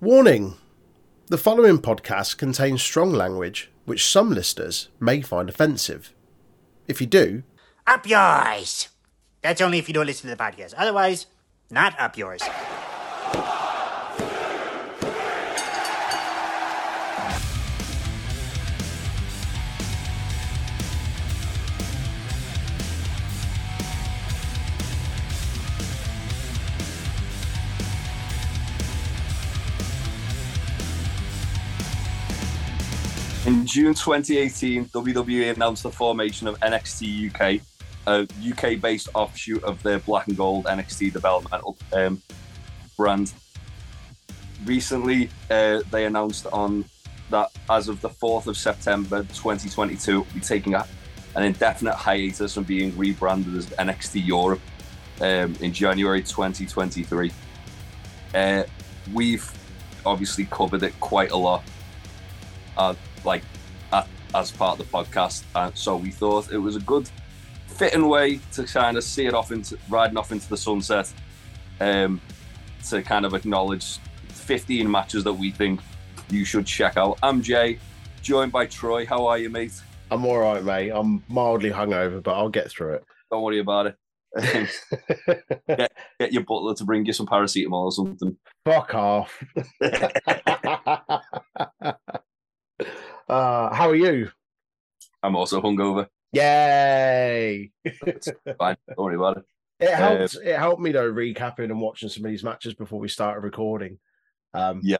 [0.00, 0.56] Warning
[1.26, 6.14] The following podcast contains strong language which some listeners may find offensive.
[6.88, 7.42] If you do,
[7.86, 8.88] Up yours!
[9.42, 10.72] That's only if you don't listen to the podcast.
[10.76, 11.26] Otherwise,
[11.70, 12.40] not up yours.
[33.70, 37.62] June 2018, WWE announced the formation of NXT UK,
[38.08, 42.20] a UK based offshoot of their black and gold NXT developmental um,
[42.96, 43.32] brand.
[44.64, 46.84] Recently, uh, they announced on
[47.30, 50.84] that as of the 4th of September 2022, we'll be taking a,
[51.36, 54.60] an indefinite hiatus from being rebranded as NXT Europe
[55.20, 57.30] um, in January 2023.
[58.34, 58.64] Uh,
[59.14, 59.48] we've
[60.04, 61.62] obviously covered it quite a lot
[62.76, 62.94] uh,
[63.24, 63.42] like
[64.34, 65.44] as part of the podcast.
[65.54, 67.08] Uh, so we thought it was a good
[67.66, 71.12] fitting way to kind of see it off into riding off into the sunset.
[71.80, 72.20] Um,
[72.88, 75.80] to kind of acknowledge 15 matches that we think
[76.30, 77.18] you should check out.
[77.22, 77.78] I'm Jay,
[78.22, 79.06] joined by Troy.
[79.06, 79.72] How are you, mate?
[80.10, 80.90] I'm all right, mate.
[80.90, 83.04] I'm mildly hungover, but I'll get through it.
[83.30, 83.96] Don't worry about it.
[85.68, 85.92] it.
[86.18, 88.36] Get your butler to bring you some paracetamol or something.
[88.64, 89.42] Fuck off.
[93.30, 94.30] uh, how are you?
[95.22, 96.06] I'm also hungover.
[96.32, 97.70] Yay!
[98.58, 98.76] Fine.
[98.88, 99.44] Don't worry about it.
[99.78, 100.36] It helped.
[100.36, 103.98] it helped me though, recapping and watching some of these matches before we started recording.
[104.52, 104.98] Um, Yeah.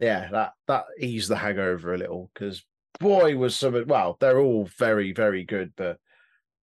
[0.00, 2.64] yeah, that that eased the hangover a little because
[2.98, 3.74] boy was some.
[3.74, 5.98] of Well, they're all very very good, but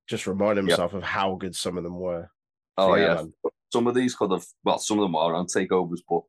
[0.07, 0.73] just reminding Yeah.
[0.73, 2.29] myself of how good some of them were.
[2.77, 4.45] Oh Yeah, yeah, some of these could have.
[4.63, 6.23] Well, some of them are on takeovers, but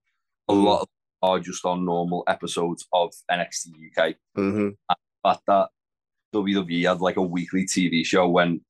[0.49, 0.65] a Mm.
[0.65, 0.89] lot of
[1.25, 4.15] are just on normal episodes of NXT UK.
[4.37, 4.69] hmm
[5.23, 5.69] But that
[6.35, 8.61] WWE had like a weekly TV show when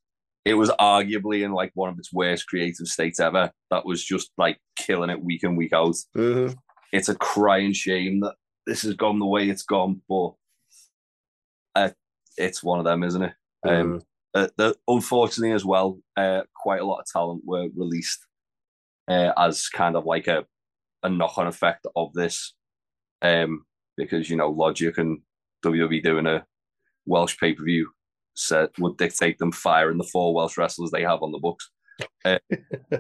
[0.45, 3.51] it was arguably in like one of its worst creative states ever.
[3.71, 5.97] That was just like killing it week in week out.
[6.15, 6.49] hmm
[6.93, 8.35] It's a crying shame that
[8.67, 10.35] this has gone the way it's gone, but
[11.75, 11.91] uh,
[12.37, 13.33] it's one of them, isn't it?
[13.67, 14.03] Um,
[14.35, 18.27] uh, the, unfortunately, as well, uh, quite a lot of talent were released
[19.09, 20.45] uh, as kind of like a,
[21.05, 22.55] a knock on effect of this.
[23.23, 23.65] Um,
[23.97, 25.21] because, you know, Logic and
[25.65, 26.45] WWE doing a
[27.07, 27.91] Welsh pay per view
[28.35, 31.71] set would dictate them firing the four Welsh wrestlers they have on the books.
[32.25, 32.39] Uh,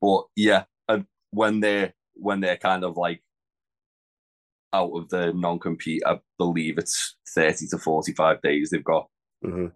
[0.00, 3.22] but yeah, and when they're when they're kind of like
[4.72, 9.06] out of the non compete, I believe it's 30 to 45 days they've got
[9.42, 9.68] hmm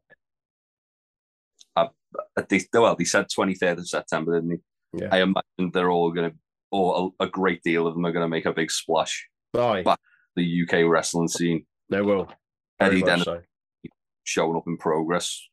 [2.37, 4.61] uh, they, well, they said 23rd of September, didn't
[4.93, 5.05] they?
[5.05, 5.09] Yeah.
[5.13, 6.37] I imagine they're all going to,
[6.71, 9.28] or a, a great deal of them are going to make a big splash.
[9.56, 10.00] Aye, But-
[10.37, 12.28] The UK wrestling scene, they will.
[12.78, 13.41] Very Eddie Dennis so.
[14.25, 15.49] showing up in progress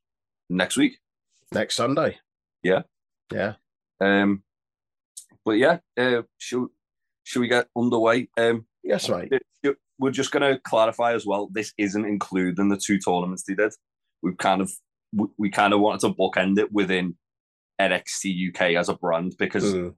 [0.49, 0.97] next week.
[1.53, 2.17] Next Sunday.
[2.63, 2.81] Yeah.
[3.31, 3.53] Yeah.
[4.01, 4.43] Um,
[5.45, 6.67] but yeah, uh, should
[7.23, 8.27] should we get underway?
[8.37, 9.31] Um, Yes, right.
[9.97, 11.47] we're just going to clarify as well.
[11.53, 13.71] This isn't including the two tournaments they did.
[14.21, 14.73] We've kind of
[15.13, 17.15] we, we kind of wanted to bookend it within
[17.79, 19.95] NXT UK as a brand because Mm.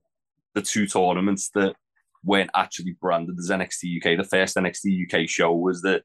[0.55, 1.75] The two tournaments that
[2.23, 4.17] weren't actually branded as NXT UK.
[4.17, 6.01] The first NXT UK show was the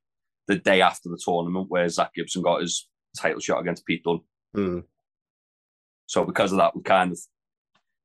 [0.47, 4.21] the day after the tournament where Zack Gibson got his title shot against Pete Dunne.
[4.56, 4.84] Mm.
[6.06, 7.19] So because of that, we kind of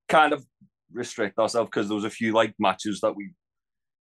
[0.07, 0.45] kind of
[0.94, 3.34] restrict ourselves because there was a few like matches that we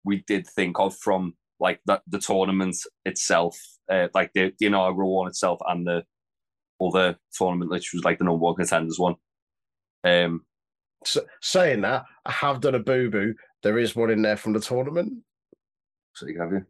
[0.05, 3.59] we did think of from like the, the tournament itself,
[3.93, 6.03] uh, like the, the inaugural one itself and the
[6.81, 9.17] other tournament, which was like the number one contenders one.
[10.03, 10.47] Um,
[11.05, 13.35] So, saying that, I have done a boo boo.
[13.63, 15.13] There is one in there from the tournament.
[16.15, 16.67] so you have you.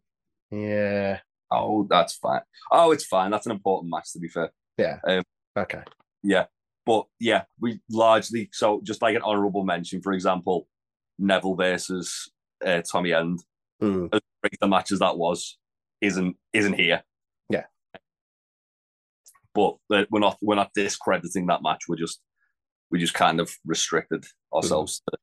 [0.51, 1.21] Yeah.
[1.51, 2.43] Oh, that's fine.
[2.71, 3.31] Oh, it's fine.
[3.31, 4.51] That's an important match, to be fair.
[4.79, 5.23] Yeah.
[5.57, 5.83] Okay.
[6.23, 6.47] Yeah.
[6.87, 10.67] But yeah, we largely so just like an honourable mention, for example,
[11.19, 12.31] Neville versus
[12.65, 13.41] uh, Tommy End.
[13.83, 14.09] Mm.
[14.13, 15.59] As great the match as that was,
[16.01, 17.03] isn't isn't here.
[17.49, 17.65] Yeah.
[19.55, 21.85] But uh, we're not we're not discrediting that match.
[21.89, 22.21] We're just
[22.91, 25.19] we just kind of restricted ourselves to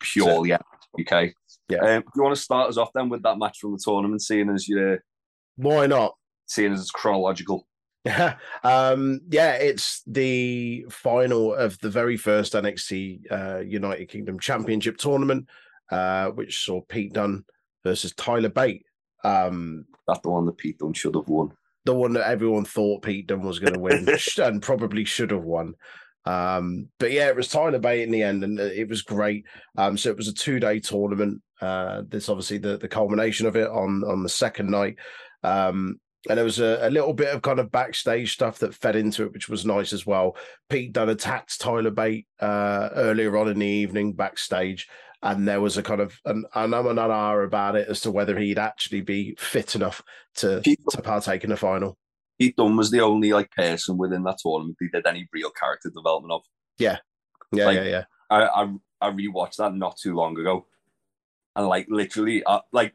[0.00, 1.32] purely UK.
[1.68, 1.78] Yeah.
[1.78, 4.22] Um, do you want to start us off then with that match from the tournament,
[4.22, 5.02] seeing as you're
[5.56, 6.14] Why not?
[6.46, 7.66] seeing as it's chronological?
[8.04, 14.98] Yeah, um, yeah, it's the final of the very first NXT uh, United Kingdom Championship
[14.98, 15.48] tournament,
[15.90, 17.44] uh, which saw Pete Dunne
[17.82, 18.84] versus Tyler Bate.
[19.24, 21.52] Um, That's the one that Pete Dunne should have won.
[21.86, 24.06] the one that everyone thought Pete Dunne was going to win
[24.38, 25.74] and probably should have won.
[26.26, 29.44] Um, but yeah, it was Tyler Bate in the end, and it was great.
[29.76, 31.42] Um, so it was a two day tournament.
[31.60, 34.96] Uh, this obviously the the culmination of it on on the second night.
[35.42, 38.96] Um, and there was a, a, little bit of kind of backstage stuff that fed
[38.96, 40.36] into it, which was nice as well.
[40.70, 44.88] Pete Dunne attacked Tyler Bate uh, earlier on in the evening backstage,
[45.22, 48.00] and there was a kind of an, an um and an ah about it as
[48.00, 50.02] to whether he'd actually be fit enough
[50.36, 51.98] to Pete, to partake in the final.
[52.38, 55.90] Pete Dunne was the only like person within that tournament who did any real character
[55.90, 56.42] development of.
[56.78, 56.98] Yeah,
[57.52, 58.04] yeah, like, yeah, yeah.
[58.30, 60.66] I, I I rewatched that not too long ago,
[61.54, 62.94] and like literally, uh, like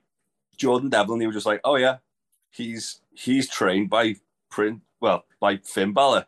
[0.58, 1.98] Jordan Devlin, he was just like, "Oh yeah,
[2.52, 4.16] he's he's trained by
[4.50, 6.26] print well by Finn Balor,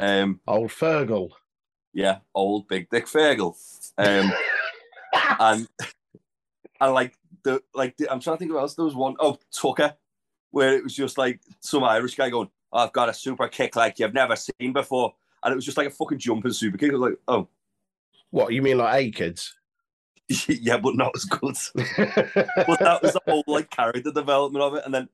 [0.00, 1.30] um, old Fergal,
[1.92, 3.54] yeah, old Big Dick Fergal,
[3.98, 4.32] um,
[5.38, 5.68] and
[6.80, 8.74] and like the like the, I'm trying to think of else.
[8.74, 9.94] There was one oh Tucker
[10.54, 13.74] where it was just like some Irish guy going, oh, I've got a super kick
[13.74, 15.12] like you've never seen before.
[15.42, 16.90] And it was just like a fucking jumping super kick.
[16.90, 17.48] I was like, oh.
[18.30, 19.52] What, you mean like A-Kids?
[20.48, 21.56] yeah, but not as good.
[21.74, 24.84] but that was the whole like character development of it.
[24.84, 25.08] And then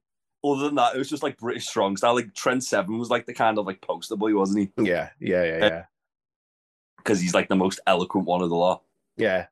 [0.45, 2.15] other than that, it was just like British strong style.
[2.15, 4.85] Like Trent Seven was like the kind of like poster boy, wasn't he?
[4.85, 5.85] Yeah, yeah, yeah, yeah.
[6.99, 8.83] Because he's like the most eloquent one of the lot.
[9.17, 9.47] Yeah.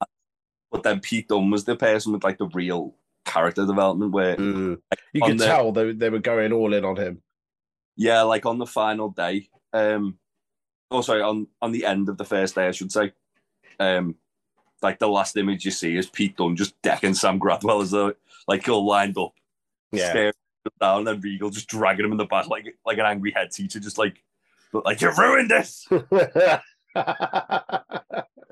[0.70, 2.94] But then Pete Dunne was the person with like the real
[3.28, 4.80] character development where mm.
[5.12, 7.22] you could the, tell they, they were going all in on him.
[7.96, 9.50] Yeah, like on the final day.
[9.72, 10.18] Um
[10.90, 13.12] oh sorry, on on the end of the first day, I should say.
[13.78, 14.16] Um
[14.82, 18.14] like the last image you see is Pete Dunne just decking Sam Gradwell as though
[18.46, 19.32] like all lined up.
[19.92, 20.10] Yeah.
[20.10, 20.32] Staring
[20.80, 23.80] down and Regal just dragging him in the back like like an angry head teacher,
[23.80, 24.22] just like
[24.72, 25.86] but like you ruined this.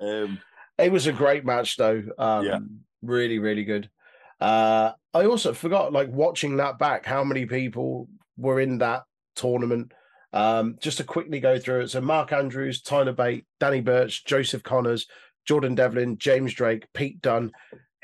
[0.03, 0.39] um
[0.79, 2.03] it was a great match though.
[2.19, 2.59] Um yeah.
[3.03, 3.89] really, really good.
[4.41, 9.05] Uh, I also forgot, like watching that back, how many people were in that
[9.35, 9.93] tournament.
[10.33, 11.91] Um, just to quickly go through it.
[11.91, 15.07] So Mark Andrews, Tyler Bate, Danny Burch, Joseph Conners,
[15.47, 17.53] Jordan Devlin, James Drake, Pete Dunne,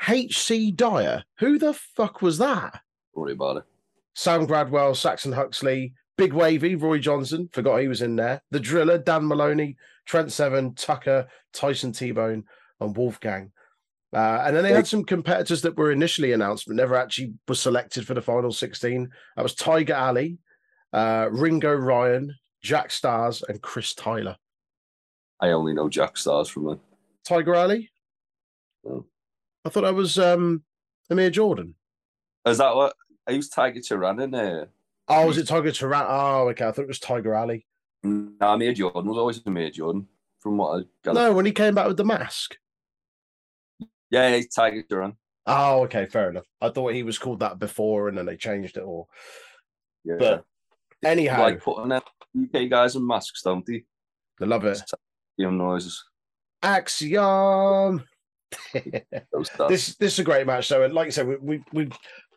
[0.08, 0.70] H.C.
[0.70, 1.24] Dyer.
[1.40, 2.80] Who the fuck was that?
[3.14, 3.64] Worry about it.
[4.14, 8.42] Sam Gradwell, Saxon Huxley, Big Wavy, Roy Johnson, forgot he was in there.
[8.50, 9.76] The Driller, Dan Moloney,
[10.06, 12.44] Trent Seven, Tucker, Tyson T Bone,
[12.80, 13.52] and Wolfgang.
[14.14, 17.54] Uh, and then they had some competitors that were initially announced but never actually were
[17.54, 19.08] selected for the final 16.
[19.36, 20.38] That was Tiger Ali,
[20.92, 24.36] uh, Ringo Ryan, Jack Starz, and Chris Tyler.
[25.40, 26.78] I only know Jack Starz from it.
[27.24, 27.90] Tiger Ali?
[28.86, 29.06] Oh.
[29.64, 30.62] I thought that was um,
[31.10, 31.74] Amir Jordan.
[32.46, 32.94] Is that what?
[33.26, 34.68] I used Tiger Turan in there.
[35.08, 36.04] Oh, was it Tiger Turan?
[36.06, 36.66] Oh, okay.
[36.66, 37.66] I thought it was Tiger Ali.
[38.02, 40.06] No, Amir Jordan was always Amir Jordan,
[40.40, 41.14] from what I got.
[41.14, 42.56] No, when he came back with the mask.
[44.12, 45.16] Yeah, yeah, Tiger Turan.
[45.46, 46.44] Oh, okay, fair enough.
[46.60, 49.08] I thought he was called that before, and then they changed it all.
[50.04, 50.16] Yeah.
[50.18, 50.44] But
[51.02, 53.84] anyhow, like putting UK guys in masks, don't they?
[54.38, 54.82] They love it.
[55.38, 56.04] Young noises.
[56.62, 58.04] Axiom.
[59.68, 60.68] this this is a great match.
[60.68, 61.88] So, like I said, we, we, we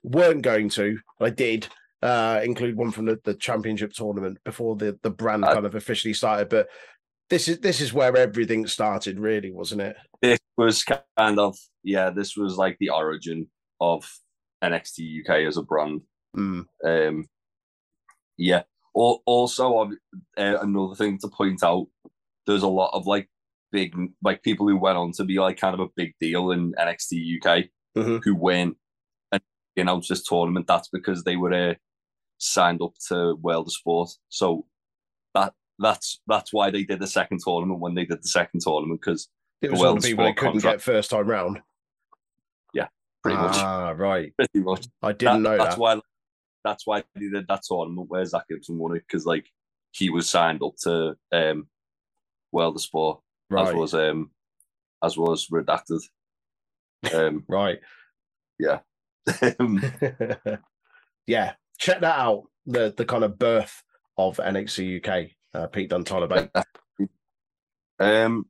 [0.01, 0.98] weren't going to.
[1.19, 1.68] I did
[2.01, 5.75] uh, include one from the, the championship tournament before the the brand I, kind of
[5.75, 6.48] officially started.
[6.48, 6.69] But
[7.30, 9.98] this is this is where everything started, really, wasn't it?
[10.21, 12.10] This was kind of yeah.
[12.10, 13.48] This was like the origin
[13.81, 14.10] of
[14.63, 16.02] NXT UK as a brand.
[16.36, 16.66] Mm.
[16.86, 17.28] Um,
[18.38, 18.63] yeah.
[18.94, 19.92] Also,
[20.38, 21.88] uh, another thing to point out:
[22.48, 23.30] there's a lot of like
[23.72, 23.94] big,
[24.24, 27.38] like people who went on to be like kind of a big deal in NXT
[27.38, 27.66] UK
[27.98, 28.18] mm-hmm.
[28.24, 28.78] who went
[29.34, 29.42] and
[29.75, 30.68] announced this tournament.
[30.68, 31.74] That's because they were uh,
[32.38, 34.12] signed up to World of Sport.
[34.30, 34.66] So
[35.33, 39.02] that that's that's why they did the second tournament when they did the second tournament
[39.02, 39.28] because
[39.62, 40.78] it was all the people they couldn't contract.
[40.78, 41.62] get first time round.
[42.74, 42.88] Yeah,
[43.24, 43.56] pretty much.
[43.57, 44.33] Ah, right.
[44.38, 44.88] Pretty much.
[45.02, 45.81] I didn't that, know that's that.
[45.81, 46.00] why.
[46.64, 49.45] That's why they did that tournament where Zack Gibson won it because like
[49.92, 51.68] he was signed up to um,
[52.52, 53.19] World of Sport
[53.50, 53.68] right.
[53.68, 54.31] as was um,
[55.04, 56.02] as was redacted.
[57.14, 57.80] Um, right.
[58.57, 58.80] Yeah.
[61.28, 61.54] yeah.
[61.78, 62.44] Check that out.
[62.66, 63.83] The the kind of birth
[64.18, 66.50] of NXT UK uh, Pete Dunne, Tyler Bate?
[68.00, 68.45] um,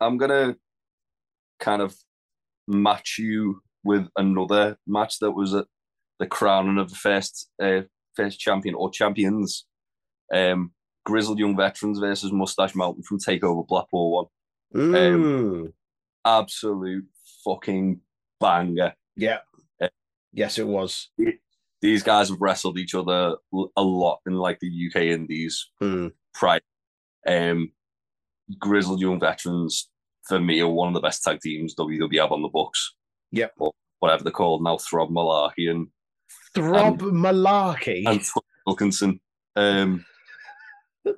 [0.00, 0.56] I'm gonna
[1.58, 1.94] kind of
[2.66, 5.66] match you with another match that was at
[6.18, 7.82] the crowning of the first uh,
[8.14, 9.66] first champion or champions.
[10.32, 10.72] Um,
[11.04, 14.28] Grizzled Young Veterans versus Mustache Mountain from Takeover Blackpool
[14.72, 14.94] one.
[14.94, 15.72] Um,
[16.24, 17.06] absolute
[17.44, 18.00] fucking
[18.38, 18.94] banger.
[19.16, 19.38] Yeah.
[19.80, 19.88] Uh,
[20.32, 21.08] yes, it was.
[21.80, 23.36] These guys have wrestled each other
[23.76, 25.70] a lot in like the UK Indies.
[25.82, 26.60] Mm prior.
[27.26, 27.72] Um,
[28.58, 29.88] Grizzled Young Veterans,
[30.26, 32.94] for me, are one of the best tag teams WWE have on the books.
[33.32, 33.52] Yep.
[33.58, 35.88] Or whatever they're called now, Throb Malarkey and
[36.54, 38.20] Throb and, Malarkey and
[38.66, 39.20] Wilkinson.
[39.56, 40.04] Um,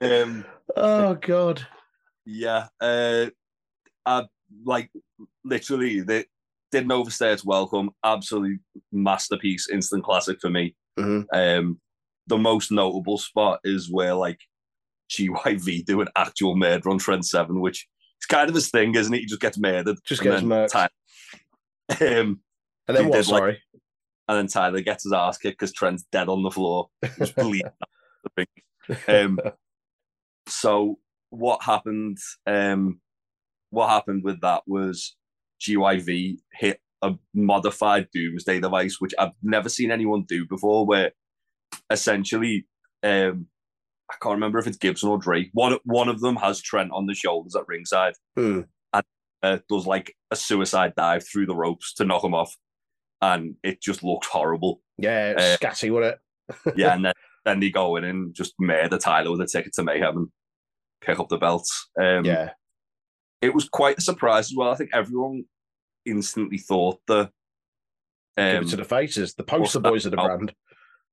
[0.00, 0.44] Um,
[0.76, 1.66] oh god.
[2.24, 3.26] yeah, uh,
[4.06, 4.26] I
[4.64, 4.90] like
[5.44, 6.26] literally they
[6.70, 7.90] didn't overstay its welcome.
[8.04, 8.60] Absolute
[8.92, 10.76] masterpiece, instant classic for me.
[10.98, 11.24] Mhm.
[11.32, 11.80] Um,
[12.26, 14.40] the most notable spot is where like
[15.10, 17.86] GYV do an actual murder on Trent Seven, which
[18.20, 19.20] is kind of his thing, isn't it?
[19.20, 20.70] He just gets murdered, Just gets murked.
[20.70, 20.88] Ty-
[22.00, 22.40] um,
[22.86, 23.16] And then what?
[23.16, 23.62] did, like- Sorry.
[24.28, 26.88] and then Tyler gets his ass kicked because Trent's dead on the floor,
[27.18, 27.62] just bleeding.
[29.06, 29.38] Um,
[30.46, 30.98] so
[31.30, 32.18] what happened?
[32.46, 33.00] Um,
[33.70, 35.14] what happened with that was
[35.60, 41.12] GYV hit a modified doomsday device, which I've never seen anyone do before, where
[41.90, 42.66] essentially,
[43.02, 43.46] um,
[44.10, 45.50] I can't remember if it's Gibson or Drake.
[45.52, 48.14] One one of them has Trent on the shoulders at ringside,
[48.92, 49.04] and
[49.42, 52.54] uh, does like a suicide dive through the ropes to knock him off,
[53.20, 54.80] and it just looked horrible.
[54.96, 56.18] Yeah, Uh, scatty, wasn't
[56.66, 56.74] it?
[56.76, 57.12] yeah, and then,
[57.44, 60.28] then they go in and just murder Tyler with a ticket to Mayhem and
[61.02, 61.88] pick up the belts.
[62.00, 62.50] Um, yeah.
[63.42, 64.70] it was quite a surprise as well.
[64.70, 65.44] I think everyone
[66.06, 67.30] instantly thought the
[68.38, 70.54] Give um, it to the faces, the poster boys of the brand.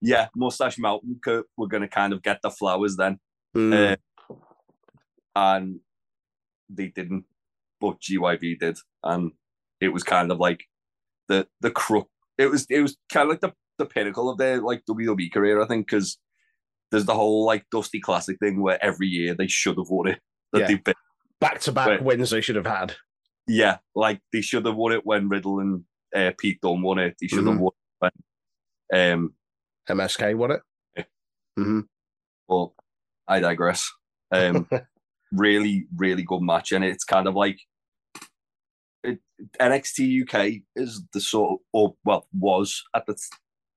[0.06, 1.20] Yeah, Mustache Mountain
[1.58, 3.20] were going to kind of get the flowers then,
[3.56, 3.94] Mm.
[3.94, 4.36] Uh,
[5.36, 5.80] and
[6.70, 7.26] they didn't,
[7.80, 9.32] but GYV did, and
[9.82, 10.64] it was kind of like
[11.28, 12.10] the the crook.
[12.38, 15.62] It was it was kind of like the the pinnacle of their like WWE career,
[15.62, 16.18] I think, because
[16.92, 20.20] there's the whole like Dusty Classic thing where every year they should have won it.
[20.54, 20.94] That Yeah.
[21.42, 22.96] Back to back wins they should have had.
[23.48, 25.84] Yeah, like they should have won it when Riddle and
[26.16, 27.16] uh, Pete Dunne won it.
[27.20, 27.60] They should have Mhm.
[27.60, 27.72] won
[28.02, 28.12] it
[28.90, 29.12] when.
[29.14, 29.34] Um,
[29.90, 30.62] MSK won it.
[30.96, 31.04] Yeah.
[31.58, 31.80] hmm
[32.48, 32.70] but
[33.28, 33.90] I digress.
[34.32, 34.68] Um,
[35.32, 37.60] really, really good match, and it's kind of like
[39.04, 39.20] it,
[39.60, 43.18] NXT UK is the sort of, or well, was at the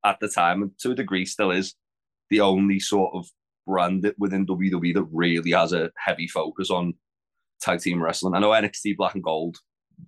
[0.05, 1.75] at the time, and to a degree still is
[2.31, 3.27] the only sort of
[3.67, 6.95] brand that within WWE that really has a heavy focus on
[7.61, 8.35] tag team wrestling.
[8.35, 9.57] I know NXT Black and Gold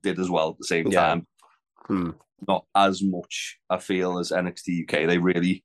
[0.02, 1.00] did as well at the same Yeah.
[1.00, 1.26] time.
[1.86, 2.10] Hmm.
[2.46, 5.06] Not as much, I feel, as NXT UK.
[5.06, 5.64] They really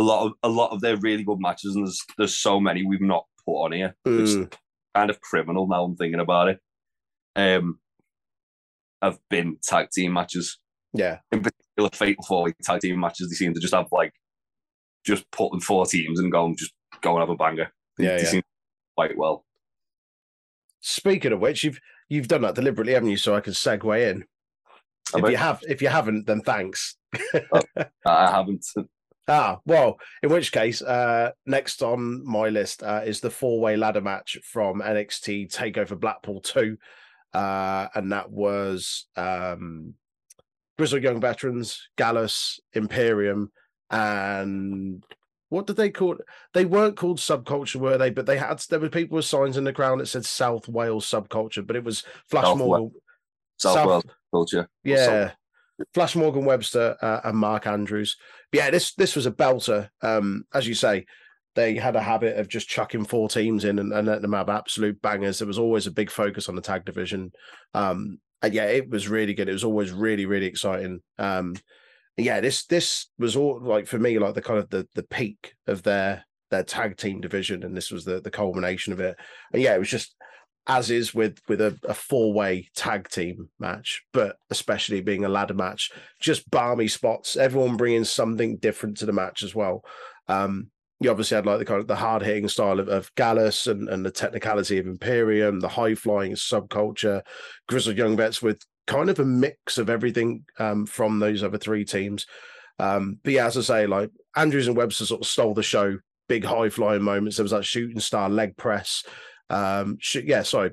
[0.00, 2.84] a lot of a lot of their really good matches, and there's there's so many
[2.86, 3.94] we've not put on here.
[4.06, 4.52] It's Mm.
[4.94, 5.84] kind of criminal now.
[5.84, 6.60] I'm thinking about it.
[7.36, 7.78] Um,
[9.02, 10.58] have been tag team matches,
[10.94, 11.18] Yeah.
[11.32, 13.28] in particular fatal four tag team matches.
[13.28, 14.12] They seem to just have like
[15.04, 17.72] just put in four teams and go and just go and have a banger.
[17.98, 18.28] Yeah, they yeah.
[18.28, 18.42] seem
[18.96, 19.44] quite well.
[20.80, 23.16] Speaking of which, you've you've done that deliberately, haven't you?
[23.18, 24.24] So I can segue in.
[25.14, 26.96] Have if you have, if you haven't, then thanks.
[28.06, 28.64] I haven't.
[29.30, 33.76] Ah, well, in which case, uh, next on my list uh, is the four way
[33.76, 36.76] ladder match from NXT Takeover Blackpool 2.
[37.32, 39.94] Uh, and that was um,
[40.76, 43.52] Grizzled Young Veterans, Gallus, Imperium,
[43.88, 45.04] and
[45.48, 46.22] what did they call it?
[46.52, 48.10] They weren't called subculture, were they?
[48.10, 51.08] But they had, there were people with signs in the crowd that said South Wales
[51.08, 52.90] subculture, but it was Flash South Morgan.
[53.60, 54.68] South, South- Wales culture.
[54.82, 55.32] Yeah.
[55.94, 58.16] Flash Morgan Webster uh, and Mark Andrews.
[58.52, 59.88] Yeah, this this was a belter.
[60.02, 61.06] Um, as you say,
[61.54, 64.48] they had a habit of just chucking four teams in and, and letting them have
[64.48, 65.38] absolute bangers.
[65.38, 67.32] There was always a big focus on the tag division.
[67.74, 69.48] Um, and yeah, it was really good.
[69.48, 71.00] It was always really, really exciting.
[71.18, 71.56] Um,
[72.16, 75.54] yeah, this this was all like for me, like the kind of the the peak
[75.66, 79.16] of their their tag team division, and this was the the culmination of it.
[79.52, 80.14] And yeah, it was just
[80.70, 85.28] as is with with a, a four way tag team match, but especially being a
[85.28, 87.36] ladder match, just balmy spots.
[87.36, 89.84] Everyone bringing something different to the match as well.
[90.28, 93.66] Um, you obviously had like the kind of the hard hitting style of, of Gallus
[93.66, 97.22] and, and the technicality of Imperium, the high flying subculture,
[97.68, 101.84] grizzled young vets with kind of a mix of everything um, from those other three
[101.84, 102.26] teams.
[102.78, 105.98] Um, but yeah, as I say, like Andrews and Webster sort of stole the show.
[106.28, 107.38] Big high flying moments.
[107.38, 109.02] There was that shooting star leg press.
[109.50, 110.72] Um, sh- yeah, sorry,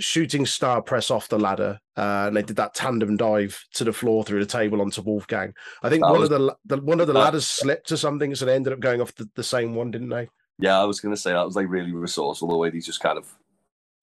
[0.00, 3.92] shooting star press off the ladder, uh, and they did that tandem dive to the
[3.92, 5.52] floor through the table onto Wolfgang.
[5.82, 7.96] I think That one was- of the, the one of the that- ladders slipped or
[7.96, 10.28] something, so they ended up going off the, the same one, didn't they?
[10.60, 13.00] Yeah, I was going to say that was like really resourceful the way these just
[13.00, 13.26] kind of,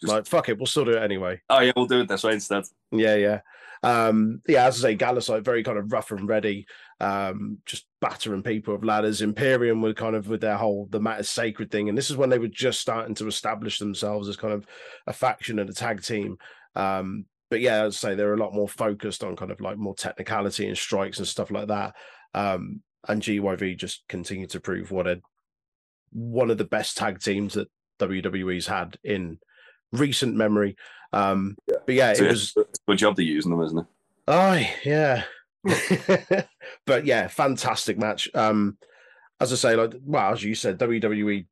[0.02, 1.42] Just- Like, fuck it, we'll still do it anyway.
[1.50, 2.64] oh yeah, we'll do it this way instead.
[2.92, 3.40] Yeah, yeah.
[3.84, 6.66] Um, yeah, as I say, Gallus like very kind of rough and ready,
[7.00, 9.22] um, just battering people with ladders.
[9.22, 12.30] Imperium were kind of with their whole the matter sacred thing, and this is when
[12.30, 14.66] they were just starting to establish themselves as kind of
[15.06, 16.38] a faction and a tag team.
[16.76, 19.78] Um, but yeah, as I say, they're a lot more focused on kind of like
[19.78, 21.96] more technicality and strikes and stuff like that.
[22.34, 25.22] Um, and GYV just continued to prove what a
[26.12, 27.68] one of the best tag teams that
[28.00, 29.38] WWE's had in
[29.96, 30.76] recent memory.
[31.14, 33.86] Um, but yeah, it So, was a good job they're using them, isn't it?
[34.28, 35.24] Aye, yeah.
[36.86, 38.30] but yeah, fantastic match.
[38.34, 38.78] Um,
[39.40, 41.46] as I say, like well, as you said, WWE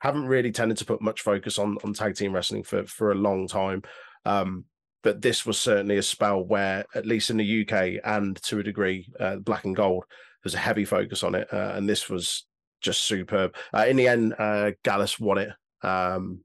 [0.00, 3.16] haven't really tended to put much focus on on tag team wrestling for for a
[3.16, 3.82] long time.
[4.24, 4.64] Um,
[5.02, 8.64] but this was certainly a spell where, at least in the UK and to a
[8.64, 10.04] degree, uh, Black and Gold,
[10.42, 12.46] there's a heavy focus on it, uh, and this was
[12.80, 13.54] just superb.
[13.74, 15.50] Uh, in the end, uh, Gallus won it
[15.82, 16.40] um,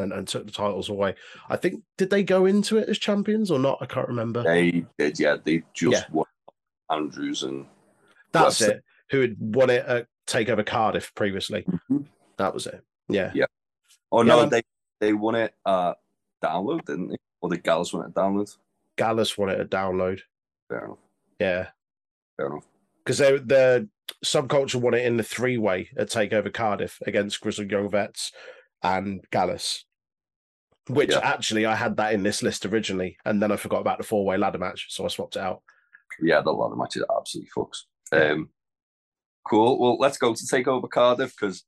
[0.00, 1.14] and, and took the titles away.
[1.48, 3.78] I think did they go into it as champions or not?
[3.80, 4.42] I can't remember.
[4.42, 5.36] They did, yeah.
[5.42, 6.04] They just Yeah.
[6.12, 6.26] won
[6.90, 7.66] Andrews and
[8.32, 8.84] That's Well, it.
[9.10, 11.64] Who had won it at Takeover Cardiff previously?
[11.90, 12.06] Mhm.
[12.36, 12.82] That was it.
[13.08, 13.32] Yeah.
[13.34, 13.46] Yeah.
[14.12, 14.48] oh no, man.
[14.50, 14.62] they
[15.00, 15.94] they won it uh
[16.42, 17.16] download, didn't they?
[17.40, 18.56] Or the Gallus won it download.
[18.96, 20.20] Gallus won it at Download.
[20.68, 20.98] Fair enough.
[21.38, 21.68] Yeah.
[22.36, 22.64] Fair enough.
[23.04, 23.88] because they the
[24.24, 28.32] subculture won it in the three way at Takeover Cardiff against Grizzled Young Vets
[28.82, 29.84] and Gallus.
[30.94, 31.20] Which Yeah.
[31.22, 34.24] actually I had that in this list originally, and then I forgot about the four
[34.24, 35.62] way ladder match, so I swapped it out.
[36.20, 37.78] Yeah, the ladder match is absolutely fucks.
[38.12, 38.50] Um,
[39.48, 39.78] cool.
[39.80, 41.64] Well, let's go to take over Cardiff because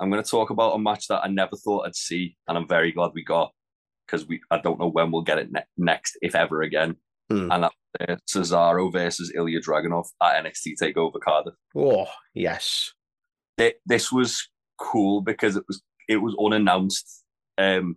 [0.00, 2.68] I'm going to talk about a match that I never thought I'd see, and I'm
[2.68, 3.52] very glad we got
[4.06, 6.96] because we I don't know when we'll get it ne- next, if ever again.
[7.30, 7.50] Hmm.
[7.52, 11.54] And that's uh, Cesaro versus Ilya Dragunov at NXT Takeover Cardiff.
[11.76, 12.92] Oh yes,
[13.58, 14.48] Thi- This was
[14.78, 17.24] cool because it was it was unannounced.
[17.58, 17.96] Um,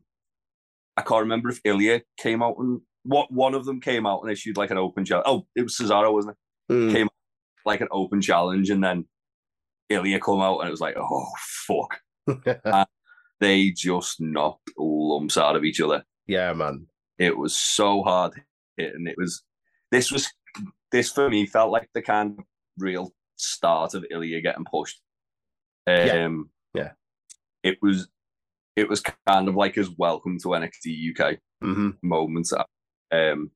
[0.97, 4.31] I can't remember if Ilya came out and what one of them came out and
[4.31, 5.25] issued like an open challenge.
[5.27, 6.37] Oh, it was Cesaro, wasn't
[6.69, 6.73] it?
[6.73, 7.09] Mm, came
[7.65, 9.05] like an open challenge, and then
[9.89, 11.27] Ilya come out, and it was like, oh
[11.67, 12.87] fuck!
[13.39, 16.03] They just knocked lumps out of each other.
[16.27, 16.85] yeah, man.
[17.17, 18.33] It was so hard
[18.77, 19.07] hitting.
[19.07, 19.41] It was
[19.91, 20.31] this was
[20.91, 22.45] this for me felt like the kind of
[22.77, 25.01] real start of Ilya getting pushed.
[25.87, 26.81] Um, Yeah.
[26.83, 26.91] Yeah.
[27.63, 28.07] It was
[28.75, 32.49] it was kind of like his welcome to NXT UK hmm moment,
[33.11, 33.51] um,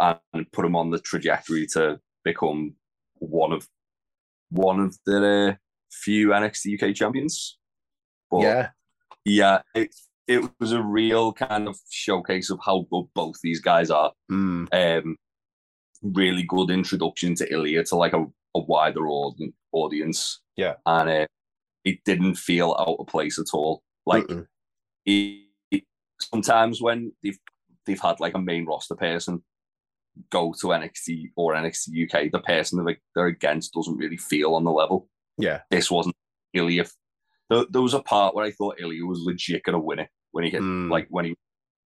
[0.00, 2.74] and put him on the trajectory to become
[3.16, 3.68] one of
[4.50, 5.54] one of the uh,
[5.92, 7.58] few NXT UK champions.
[8.30, 8.68] But Yeah,
[9.24, 9.94] yeah, it
[10.26, 14.12] it was a real kind of showcase of how good both these guys are.
[14.30, 15.16] mm, Um,
[16.02, 20.40] really good introduction to Ilya to like a, a wider aud- audience.
[20.56, 20.74] Yeah.
[20.86, 21.26] and uh,
[21.84, 23.82] it didn't feel out of place at all.
[24.06, 24.46] Like mm-mm.
[25.06, 25.84] it, it-
[26.20, 27.38] sometimes when they've
[27.86, 29.42] they've had like a main roster person
[30.30, 34.64] go to NXT or NXT UK, the person that they're against doesn't really feel on
[34.64, 35.08] the level.
[35.38, 36.16] yeah, This wasn't
[36.54, 36.86] Ilya.
[37.48, 40.44] There, there was a part where I thought Ilya was legit gonna win it when
[40.44, 40.90] he hit Mm.
[40.90, 41.36] like when he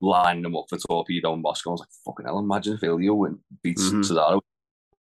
[0.00, 1.70] lined them up for Torpedo and Moscow.
[1.70, 4.04] I was like, fucking hell, imagine if Ilya win beats Mhm.
[4.04, 4.40] Cesaro.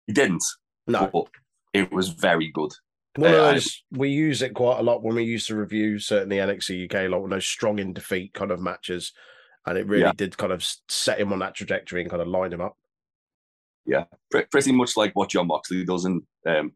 [0.06, 0.42] He didn't,
[0.86, 1.06] no.
[1.12, 1.26] but
[1.74, 2.72] it was very good.
[3.18, 5.98] One of Uh, I- we use it quite a lot when we used to review
[5.98, 9.12] certainly NXT UK, like one of those strong in defeat kind of matches,
[9.66, 10.12] and it really Yeah.
[10.16, 12.76] did kind of set him on that trajectory and kind of line him up.
[13.84, 14.04] Yeah,
[14.50, 16.72] pretty much like what John Moxley does in um,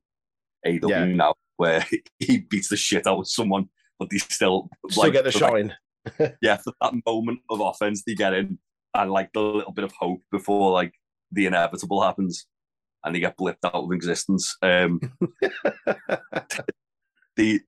[0.66, 1.04] AEW Yeah.
[1.04, 1.86] now, where
[2.18, 5.76] he beats the shit out of someone, but they still Still like get the shine.
[6.42, 8.58] yeah, for that moment of offense they get in,
[8.94, 10.94] and like the little bit of hope before like
[11.30, 12.46] the inevitable happens,
[13.04, 14.56] and they get blipped out of existence.
[14.62, 15.00] Um,
[17.36, 17.60] they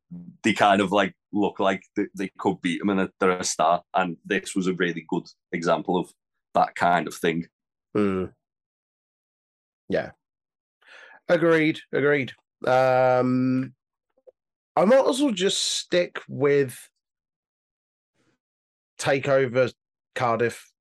[0.42, 3.82] they kind of like look like they, they could beat them and they're a star,
[3.94, 6.10] and this was a really good example of
[6.54, 7.46] that kind of thing.
[7.96, 8.32] Mm.
[9.88, 10.10] Yeah.
[11.28, 11.80] Agreed.
[11.92, 12.32] Agreed.
[12.66, 13.74] Um
[14.76, 16.76] I might as well just stick with
[18.98, 19.72] takeover
[20.14, 20.73] Cardiff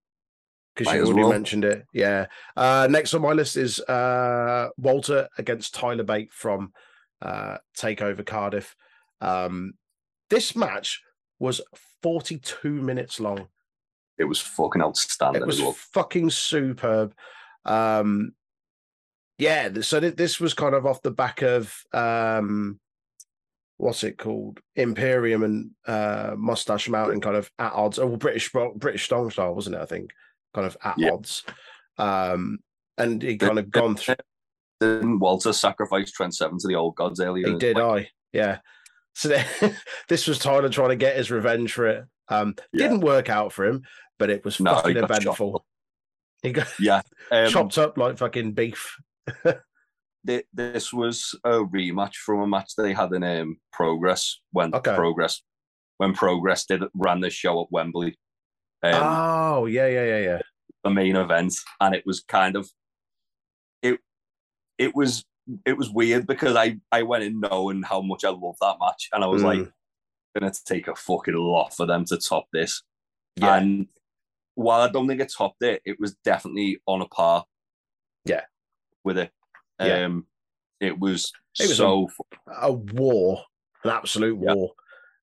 [0.75, 1.29] because you already well.
[1.31, 1.85] mentioned it.
[1.93, 2.27] Yeah.
[2.55, 6.71] Uh next on my list is uh Walter against Tyler Bate from
[7.21, 8.75] uh Takeover Cardiff.
[9.21, 9.73] Um
[10.29, 11.01] this match
[11.39, 11.61] was
[12.01, 13.47] 42 minutes long.
[14.17, 15.73] It was fucking outstanding It was well.
[15.93, 17.13] fucking superb.
[17.65, 18.33] Um,
[19.37, 22.79] yeah, so th- this was kind of off the back of um,
[23.77, 27.99] what's it called, Imperium and uh, Mustache Mountain, kind of at odds.
[27.99, 29.81] Oh, well, British British Strong Style, wasn't it?
[29.81, 30.11] I think
[30.53, 31.11] kind of at Yeah.
[31.11, 31.43] odds.
[31.97, 32.59] Um,
[32.97, 34.15] and he kind of gone through.
[34.79, 37.47] Didn't Walter sacrifice Trent Seven to the old gods earlier?
[37.47, 38.59] He did, Like, I yeah.
[39.15, 39.45] So then,
[40.09, 42.05] this was Tyler trying to get his revenge for it.
[42.29, 42.87] Um, Yeah.
[42.87, 43.83] didn't work out for him,
[44.19, 45.65] but it was No, fucking eventful.
[46.41, 47.01] He got yeah.
[47.31, 48.97] Um, chopped up like fucking beef.
[50.23, 54.95] this was a rematch from a match they had in um, Progress when Okay.
[54.95, 55.41] Progress
[55.97, 58.17] when Progress did ran the show at Wembley.
[58.83, 60.39] Um, oh yeah, yeah, yeah, yeah.
[60.83, 62.69] the main event, and it was kind of
[63.81, 63.99] it.
[64.77, 65.25] It was
[65.65, 69.09] it was weird because I I went in knowing how much I loved that match,
[69.13, 69.45] and I was Mm.
[69.45, 69.71] like,
[70.35, 72.81] gonna take a fucking lot for them to top this.
[73.35, 73.55] Yeah.
[73.57, 73.87] And
[74.55, 77.45] while I don't think it topped it, it was definitely on a par.
[78.25, 78.41] Yeah.
[79.03, 79.31] With it.
[79.79, 80.05] Yeah.
[80.05, 80.27] Um
[80.79, 82.09] it was, It was so
[82.47, 83.45] a war,
[83.83, 84.53] an absolute Yeah.
[84.53, 84.73] war.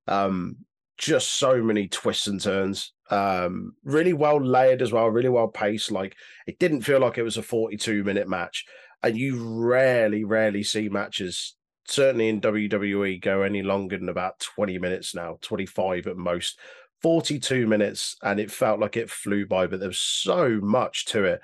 [0.06, 0.64] Um,
[0.96, 2.92] just so many twists and turns.
[3.10, 5.90] Um, really well layered as well, really well paced.
[5.90, 8.64] Like it didn't feel like it was a 42 minute match.
[9.02, 14.78] And you rarely, rarely see matches, certainly in WWE, go any longer than about 20
[14.78, 16.58] minutes now, 25 at most.
[17.02, 21.24] 42 minutes, and it felt like it flew by, but there was so much to
[21.24, 21.40] it.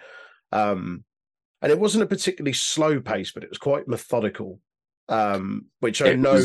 [0.52, 1.04] Um,
[1.62, 4.60] and it wasn't a particularly slow pace, but it was quite methodical.
[5.08, 6.44] Um, which I It know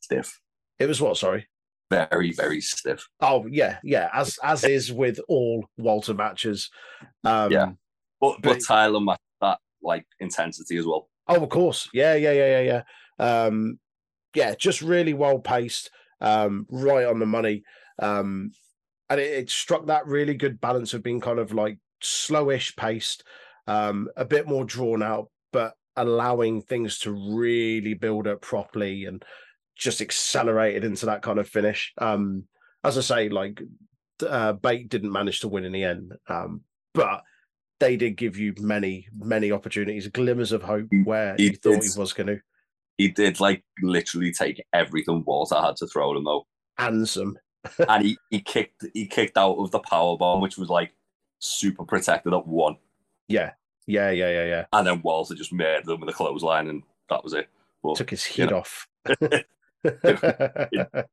[0.00, 0.40] stiff,
[0.78, 1.48] it was what, sorry.
[1.90, 3.06] Very very stiff.
[3.20, 4.08] Oh yeah, yeah.
[4.14, 6.70] As as is with all Walter matches.
[7.24, 7.72] Um, Yeah.
[8.20, 11.08] But but But- Tyler matched that like intensity as well.
[11.28, 11.88] Oh, of course.
[11.92, 12.82] Yeah, yeah, yeah, yeah,
[13.20, 13.44] yeah.
[13.46, 13.78] Um,
[14.34, 17.62] yeah, just really well paced, um, right on the money.
[18.00, 18.50] Um,
[19.08, 23.22] and it, it struck that really good balance of being kind of like slowish paced,
[23.68, 29.24] um, a bit more drawn out, but allowing things to really build up properly and
[29.80, 31.92] just accelerated into that kind of finish.
[31.98, 32.44] Um,
[32.84, 33.60] as I say, like
[34.26, 36.60] uh, Bate didn't manage to win in the end, um,
[36.94, 37.22] but
[37.80, 41.92] they did give you many, many opportunities, glimmers of hope where he you thought did.
[41.92, 42.40] he was going to.
[42.98, 46.46] He did like literally take everything Walter had to throw at him though.
[46.76, 47.38] Handsome.
[47.88, 50.92] and he, he kicked he kicked out of the power bomb, which was like
[51.38, 52.76] super protected at one.
[53.28, 53.52] Yeah,
[53.86, 54.64] yeah, yeah, yeah, yeah.
[54.74, 57.48] And then Walter just made them with a clothesline and that was it.
[57.82, 58.58] But Took his you heat know.
[58.58, 58.86] off.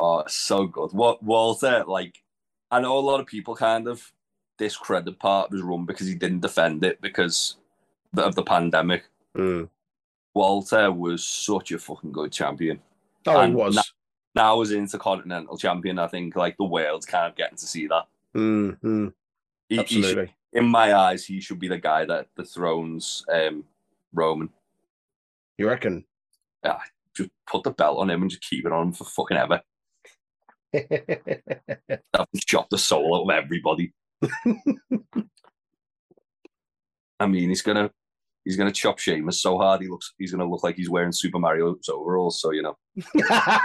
[0.00, 0.92] Oh, so good.
[0.92, 2.22] What Walter, like,
[2.70, 4.12] I know a lot of people kind of
[4.56, 7.56] discredit part of his run because he didn't defend it because
[8.16, 9.02] of the pandemic.
[9.36, 9.68] Mm.
[10.34, 12.80] Walter was such a fucking good champion.
[13.26, 13.74] Oh, he was.
[13.74, 13.82] na-
[14.36, 18.06] Now as intercontinental champion, I think like the world's kind of getting to see that.
[18.36, 19.12] Mm, mm,
[19.68, 20.34] He- he should- absolutely.
[20.52, 23.64] in my eyes, he should be the guy that dethrones um,
[24.12, 24.48] Roman.
[25.56, 26.04] You reckon?
[27.18, 29.60] Just put the belt on him and just keep it on him for fucking ever.
[30.72, 33.92] Have him chop the soul out of everybody.
[37.20, 37.90] I mean, he's gonna
[38.44, 41.38] he's gonna chop Sheamus so hard he looks he's gonna look like he's wearing Super
[41.38, 42.40] Mario's overalls.
[42.40, 42.76] So you know,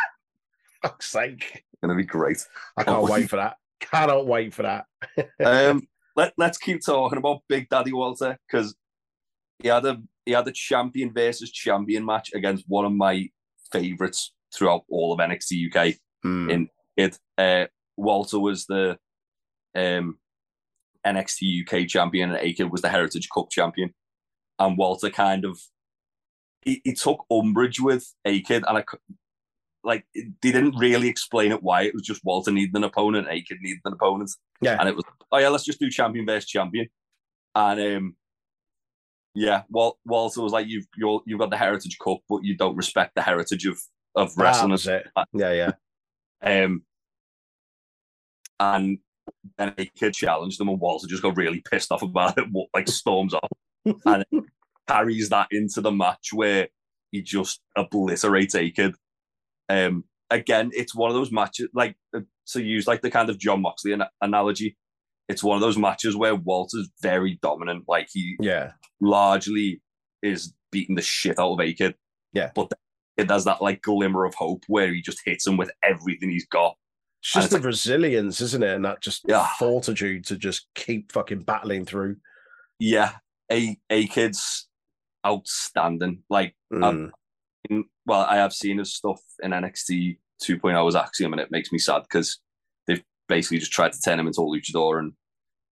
[0.82, 1.64] Fuck's sake.
[1.82, 2.46] gonna be great.
[2.78, 3.58] I can't wait for that.
[3.80, 4.86] Cannot wait for that.
[5.44, 8.76] Um, let let's keep talking about Big Daddy Walter because
[9.60, 13.30] he had a he had a champion versus champion match against one of my
[13.74, 15.96] favorites throughout all of NXT UK.
[16.26, 17.20] Mm, in it.
[17.38, 17.66] Uh,
[17.98, 18.98] Walter was the
[19.76, 20.18] um,
[21.06, 23.94] NXT UK champion, and A-Kid was the Heritage Cup champion.
[24.60, 25.60] And Walter kind of
[26.62, 28.84] he, he took umbrage with A-Kid, and I
[29.84, 31.82] like they didn't really explain it why.
[31.82, 34.32] It was just Walter needed an opponent, A-Kid needed an opponent,
[34.62, 34.78] Yeah.
[34.80, 36.88] and it was oh yeah, let's just do champion versus champion.
[37.56, 38.16] And um,
[39.36, 42.76] yeah, well, Walter was like, you've you're, you've got the Heritage Cup, but you don't
[42.76, 43.80] respect the heritage of
[44.16, 44.72] of that wrestling.
[44.72, 45.08] was it.
[45.34, 45.72] Yeah, yeah.
[46.44, 46.84] Um,
[48.60, 49.00] and
[49.58, 53.34] then A-Kid challenged them, and Walter just got really pissed off about it, like storms
[53.34, 53.50] off,
[54.06, 54.26] and
[54.88, 56.68] carries that into the match where
[57.12, 58.96] he just obliterates A-Kid.
[59.70, 63.40] Um, again, it's one of those matches, like uh, to use like the kind of
[63.40, 64.78] John Moxley an- analogy.
[65.30, 68.74] It's one of those matches where Walter's very dominant, like he Yeah.
[69.00, 69.82] largely
[70.22, 71.96] is beating the shit out of A-Kid.
[72.34, 72.52] Yeah.
[72.56, 72.72] but
[73.16, 76.48] it has that like glimmer of hope where he just hits him with everything he's
[76.48, 76.76] got.
[77.22, 78.76] It's just it's the resilience, isn't it?
[78.76, 79.48] And that just Yeah.
[79.60, 82.18] fortitude to just keep fucking battling through.
[82.80, 83.18] Yeah,
[83.52, 84.68] a A-Kid's
[85.26, 86.24] outstanding.
[86.30, 87.12] Like, Mm.
[88.06, 91.78] well, I have seen his stuff in NXT 2.0 as Axiom, and it makes me
[91.78, 92.40] sad because
[93.28, 95.14] basically just tried to turn him into a luchador, and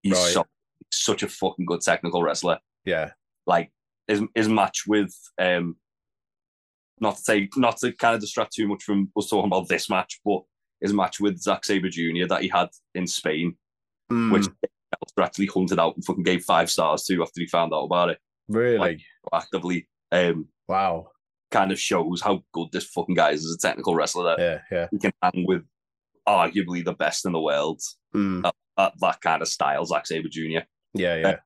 [0.04, 0.34] he's Right.
[0.34, 0.46] so,
[0.92, 2.60] such a fucking good technical wrestler.
[2.86, 3.12] yeah.
[3.48, 3.72] Like
[4.08, 5.76] his his match with um,
[7.00, 9.90] not to say not to kind of distract too much from us talking about this
[9.90, 10.42] match, but
[10.80, 12.28] his match with Zack Sabre Jr.
[12.30, 13.56] that he had in Spain,
[14.12, 17.74] Mm, which Meltzer actually hunted out and fucking gave five stars to after he found
[17.74, 19.04] out about it really?
[19.34, 19.88] actively.
[20.12, 21.08] Um, wow.
[21.50, 24.60] kind of shows how good this fucking guy is as a technical wrestler that Yeah,
[24.78, 24.88] yeah.
[24.92, 25.64] he can hang with
[26.28, 27.82] arguably the best in the world
[28.14, 30.66] Mm, at that kind of style, Zack Sabre Jr.
[30.94, 31.38] yeah, yeah.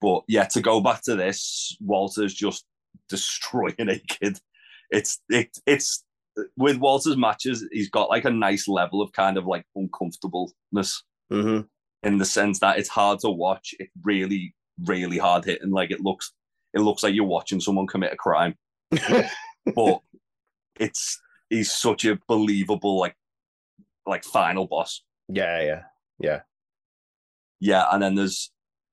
[0.00, 2.64] But yeah, to go back to this, Walter's just
[3.08, 4.38] destroying A-Kid.
[4.90, 6.04] It's it, it's
[6.56, 11.60] with Walter's matches, he's got like a nice level of kind of like uncomfortableness hmm
[12.04, 13.74] in the sense that it's hard to watch.
[13.80, 14.54] It's really,
[14.86, 15.70] really hard hitting.
[15.70, 16.32] Like it looks,
[16.74, 18.54] it looks like you're watching someone commit a crime.
[19.74, 20.00] but
[20.78, 23.16] it's he's such a believable like
[24.06, 25.02] like final boss.
[25.28, 25.82] yeah, yeah.
[26.20, 26.40] Yeah,
[27.60, 27.86] yeah.
[27.90, 28.52] and then there's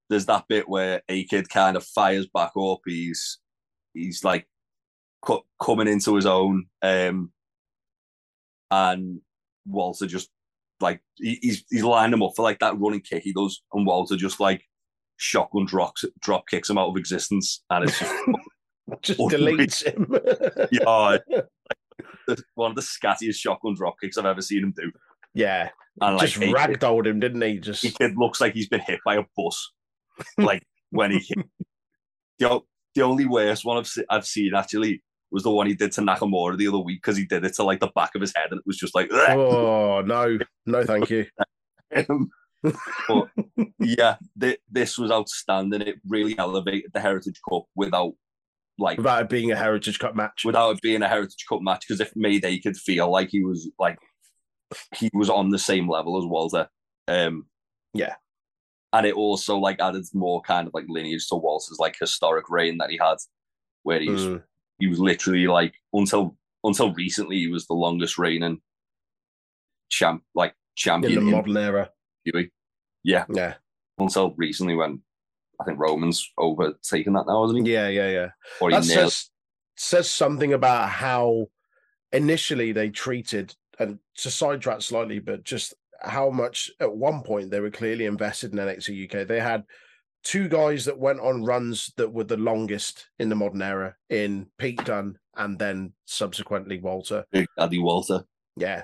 [0.10, 2.80] there's that bit where A-Kid kind of fires back up.
[2.86, 3.39] He's
[3.93, 4.47] he's like
[5.21, 6.65] cu- coming into his own.
[6.82, 7.32] Um,
[8.71, 9.21] and
[9.65, 10.30] Walter just
[10.80, 13.86] like he, he's he's lined him up for like that running kick he does, and
[13.86, 14.63] Walter just like
[15.17, 18.13] shotgun drops drop kicks him out of existence, and it's just
[19.02, 20.08] Just deletes him.
[20.71, 21.17] yeah,
[22.28, 24.92] the- one of the scattiest shotgun drop kicks I've ever seen him do.
[25.34, 25.70] yeah.
[26.00, 27.60] And like Just he- ragdolled him, didn't he?
[27.60, 29.72] Just he kid looks like he's been hit by a bus.
[30.38, 31.22] Like when he.
[32.40, 32.60] The,
[32.96, 36.02] the only worst one I've, se- I've seen actually was the one he did to
[36.02, 38.48] Nakamura the other week because he did it to like the back of his head
[38.50, 41.28] and it was just like, "Ugh." Oh no, no, thank you.
[41.94, 43.28] but
[43.80, 45.82] yeah, th- this was outstanding.
[45.82, 48.14] It really elevated the Heritage Cup without
[48.78, 50.44] like Without it being a Heritage Cup match.
[50.46, 51.86] without it being a Heritage Cup match.
[51.88, 53.98] Because if Mayday could feel like he was like
[54.96, 56.68] he was on the same level as Walter,
[57.08, 57.46] um,
[57.94, 58.16] Yeah.
[58.94, 62.78] and it also like added more kind of like lineage to Walter's like historic reign
[62.78, 63.18] that he had,
[63.84, 64.44] where he was Mm,
[64.80, 68.62] he was literally like until until recently he was the longest reigning
[69.90, 71.90] champ like champion in the in modern era.
[73.04, 73.56] Yeah, Yeah,
[73.98, 75.02] until recently when
[75.62, 77.74] I think Roman's overtaken that now, isn't he?
[77.74, 78.28] yeah, yeah, yeah.
[78.60, 79.30] Or That says
[79.76, 81.47] says something about how
[82.12, 87.60] initially they treated and to sidetrack slightly, but just how much at one point they
[87.60, 89.28] were clearly invested in NXT UK.
[89.28, 89.63] They had
[90.24, 94.47] two guys that went on runs that were the longest in the modern era in
[94.58, 97.26] Pete Dunne and then subsequently Walter.
[97.58, 98.24] Daddy Walter.
[98.56, 98.84] Yeah.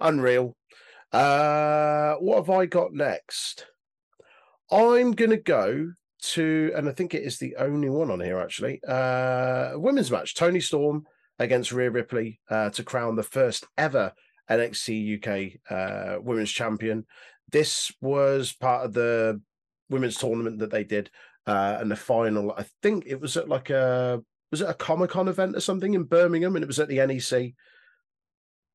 [0.00, 0.54] Unreal.
[1.12, 3.66] Uh what have I got next?
[4.70, 8.80] I'm gonna go to, and I think it is the only one on here actually.
[8.86, 10.34] Uh women's match.
[10.34, 11.06] Toni Storm
[11.38, 14.12] against Rhea Ripley uh to crown the first ever
[14.50, 17.06] NXT UK uh women's champion.
[17.52, 19.40] This was part of the
[19.88, 21.10] women's tournament that they did.
[21.46, 25.10] Uh and the final, I think it was at like a was it a Comic
[25.10, 27.54] Con event or something in Birmingham, and it was at the NEC.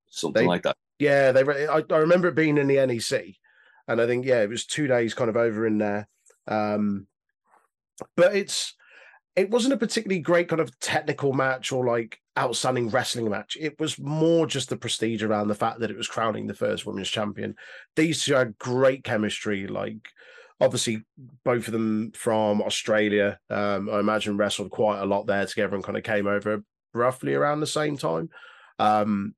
[0.09, 0.75] Something They- like that.
[0.99, 1.41] Yeah, they.
[1.67, 3.35] I, I remember it being in the NEC,
[3.91, 6.07] and I think yeah, it was two days kind of over in there.
[6.47, 7.07] Um,
[8.15, 8.75] but it's
[9.35, 13.57] it wasn't a particularly great kind of technical match or like outstanding wrestling match.
[13.59, 16.85] It was more just the prestige around the fact that it was crowning the first
[16.85, 17.55] women's champion.
[17.95, 19.67] These two had great chemistry.
[19.67, 20.09] Like
[20.59, 21.03] obviously,
[21.43, 23.39] both of them from Australia.
[23.49, 27.33] Um, I imagine wrestled quite a lot there together and kind of came over roughly
[27.33, 28.29] around the same time.
[28.79, 29.35] Um,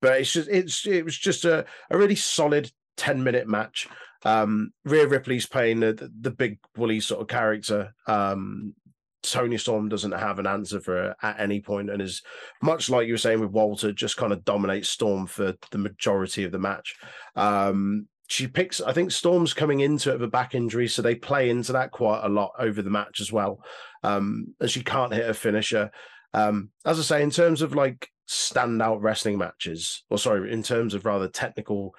[0.00, 3.88] but it's just it's it was just a, a really solid 10 minute match.
[4.24, 7.94] Um Rhea Ripley's playing the, the, big bully sort of character.
[8.06, 8.74] Um
[9.22, 12.22] Toni Storm doesn't have an answer for her at any point and is
[12.62, 16.44] much like you were saying with Walter just kind of dominates Storm for the majority
[16.44, 16.96] of the match.
[17.36, 21.14] Um she picks I think Storm's coming into it with a back injury so they
[21.14, 23.60] play into that quite a lot over the match as well.
[24.02, 25.90] Um and she can't hit a finisher.
[26.32, 30.94] Um as I say in terms of like standout wrestling matches, or sorry, in terms
[30.94, 31.94] of rather technical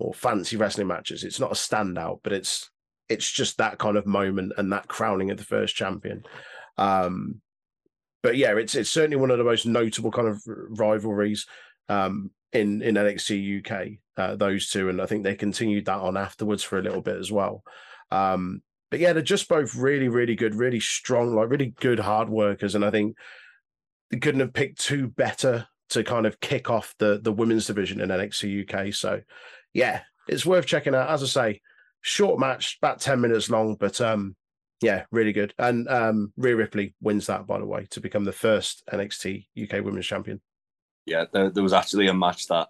[0.00, 2.70] or fancy wrestling matches, it's not a standout, but it's
[3.08, 6.22] it's just that kind of moment and that crowning of the first champion.
[6.78, 7.40] Um,
[8.22, 11.46] but yeah, it's it's certainly one of the most notable kind of rivalries
[11.88, 13.98] um, in in NXT UK.
[14.16, 17.16] Uh, those two, and I think they continued that on afterwards for a little bit
[17.16, 17.62] as well.
[18.10, 22.28] Um, but yeah, they're just both really, really good, really strong, like really good hard
[22.28, 23.16] workers, and I think
[24.10, 28.00] they couldn't have picked two better to kind of kick off the the women's division
[28.00, 28.92] in NXT UK.
[28.92, 29.20] So
[29.74, 31.10] yeah, it's worth checking out.
[31.10, 31.60] As I say,
[32.02, 34.36] short match, about 10 minutes long, but um
[34.82, 35.52] yeah, really good.
[35.58, 39.84] And um Rhea Ripley wins that by the way to become the first NXT UK
[39.84, 40.40] women's champion.
[41.06, 42.68] Yeah, there, there was actually a match that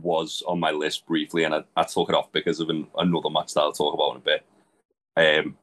[0.00, 3.28] was on my list briefly, and I, I took it off because of an, another
[3.30, 4.44] match that I'll talk about in a bit.
[5.46, 5.56] Um,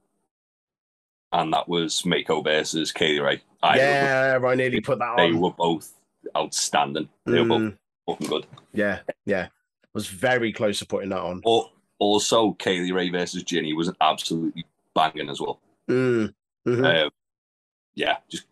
[1.32, 3.42] and that was Meiko versus Kay Lee Ray.
[3.64, 5.40] I yeah, I nearly put that they on.
[5.40, 5.94] were both
[6.36, 7.08] outstanding.
[7.26, 8.46] They were both Mm, fucking good.
[8.74, 9.48] yeah, yeah.
[9.94, 11.42] Was very close to putting that on.
[11.44, 11.66] But
[12.00, 15.60] also, Kay Lee Ray versus Jinny was absolutely banging as well.
[15.90, 16.34] Mm,
[16.68, 17.06] mhm.
[17.06, 17.12] Um,
[17.96, 18.46] yeah, just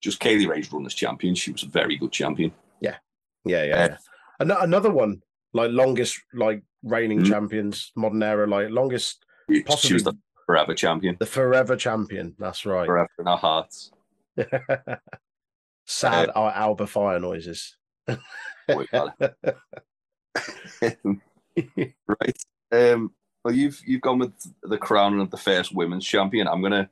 [0.00, 1.34] just Kay Lee Ray's run as champion.
[1.34, 2.52] She was a very good champion.
[2.80, 2.96] Yeah,
[3.44, 3.96] yeah, Uh, yeah.
[4.40, 5.22] An- another one,
[5.52, 7.28] like longest, like reigning Mhm.
[7.28, 10.14] champions, modern era, like longest, She possibly was the
[10.46, 12.34] forever champion, the forever champion.
[12.38, 12.86] That's right.
[12.86, 13.90] forever in our hearts.
[15.86, 17.76] Sad our Alba Fyre noises.
[18.06, 18.86] Boy.
[22.06, 22.42] right.
[22.70, 23.12] Um,
[23.44, 26.48] well, you've you've gone with the crowning of the first women's champion.
[26.48, 26.90] I'm gonna.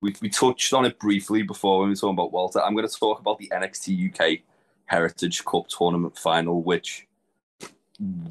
[0.00, 2.62] We we touched on it briefly before when we were talking about Walter.
[2.62, 4.40] I'm going to talk about the NXT UK
[4.86, 7.06] Heritage Cup tournament final, which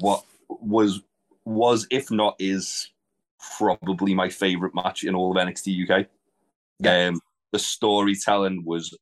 [0.00, 1.00] what was
[1.44, 2.90] was if not is
[3.56, 6.06] probably my favorite match in all of NXT UK.
[6.80, 7.08] Yeah.
[7.08, 7.20] Um,
[7.52, 8.96] the storytelling was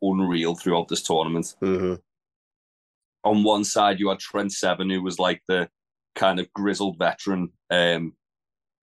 [0.00, 1.54] unreal throughout this tournament.
[1.62, 2.00] Mhm.
[3.24, 5.68] On one side you had Trent Seven, who was like the
[6.14, 8.14] kind of grizzled veteran, um,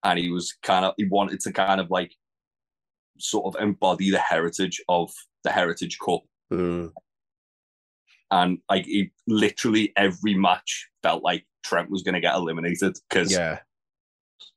[0.04, 2.14] and he was kind of he wanted to kind of like
[3.20, 5.12] sort of embody the heritage of
[5.44, 6.22] the Heritage Cup,
[6.52, 6.92] Mm.
[8.32, 13.32] and like he literally every match felt like Trent was going to get eliminated because
[13.32, 13.60] Yeah.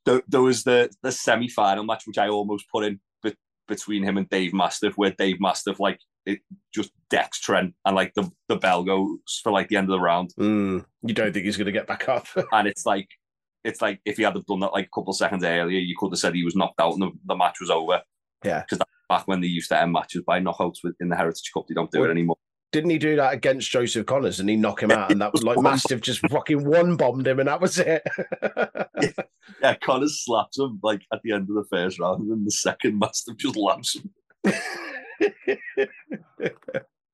[0.07, 3.37] there, there was the the semi final match which I almost put in be-
[3.69, 6.41] between him and Dave Mastiff, where Dave Mastiff like it
[6.73, 10.01] just decks Trent, and like the the bell goes for like the end of the
[10.01, 10.85] round, Mm.
[11.03, 12.27] You don't think he's going to get back up?
[12.53, 13.09] and it's like
[13.63, 16.11] it's like if he had done that like a couple of seconds earlier, you could
[16.11, 18.03] have said he was knocked out and the, the match was over.
[18.45, 18.65] Yeah.
[18.69, 21.67] because back when they used to end matches by knockouts with, in the Heritage Cup,
[21.69, 22.37] they don't do Well, it anymore.
[22.73, 25.13] Didn't he do that against Joseph Conners and he knock him out?
[25.13, 28.03] And that was like Mastiff just fucking one bombed him and that was it.
[29.61, 32.51] Yeah, Connors slaps him like at the end of the first round, and then the
[32.51, 34.11] second Mastiff just lamps him.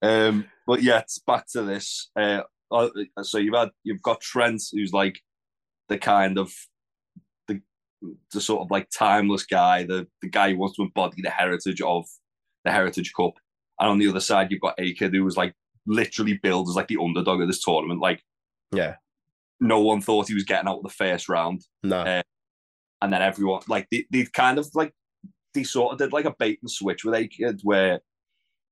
[0.03, 2.11] Um, but yeah, it's back to this.
[2.17, 2.89] Uh, uh,
[3.23, 5.21] so you've had you've got Trent, who's like
[5.89, 6.53] the kind of
[7.47, 7.61] the
[8.33, 11.81] the sort of like timeless guy, the the guy who wants to embody the heritage
[11.81, 12.07] of
[12.65, 13.35] the Heritage Cup.
[13.81, 15.55] And on the other side, you've got A-Kid, who was like
[15.87, 18.01] literally billed as like the underdog of this tournament.
[18.01, 18.23] Like
[18.73, 18.97] yeah.
[19.61, 22.01] no one thought he was getting out of the first round, No.
[22.01, 22.23] Uh,
[23.01, 24.93] and then everyone like they they kind of like
[25.55, 28.01] they sort of did like a bait and switch with A-Kid where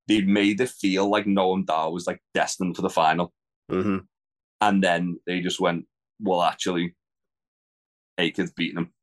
[0.07, 3.33] they made it feel like Noam Dar was like destined for the final.
[3.69, 3.97] hmm
[4.61, 5.85] And then they just went,
[6.19, 6.95] well, actually,
[8.17, 8.93] A Kid's beating him.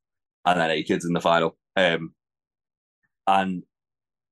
[0.46, 1.56] And then A Kid's in the final.
[1.76, 2.14] Um,
[3.26, 3.62] and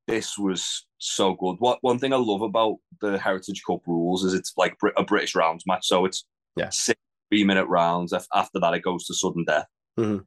[0.09, 1.57] this was so good.
[1.59, 5.35] What One thing I love about the Heritage Cup rules is it's like a British
[5.35, 5.87] rounds match.
[5.87, 6.25] So it's
[6.57, 6.69] Yeah.
[6.71, 8.13] six three minute rounds.
[8.13, 9.67] After that, it goes to sudden death.
[9.99, 10.27] Mhm.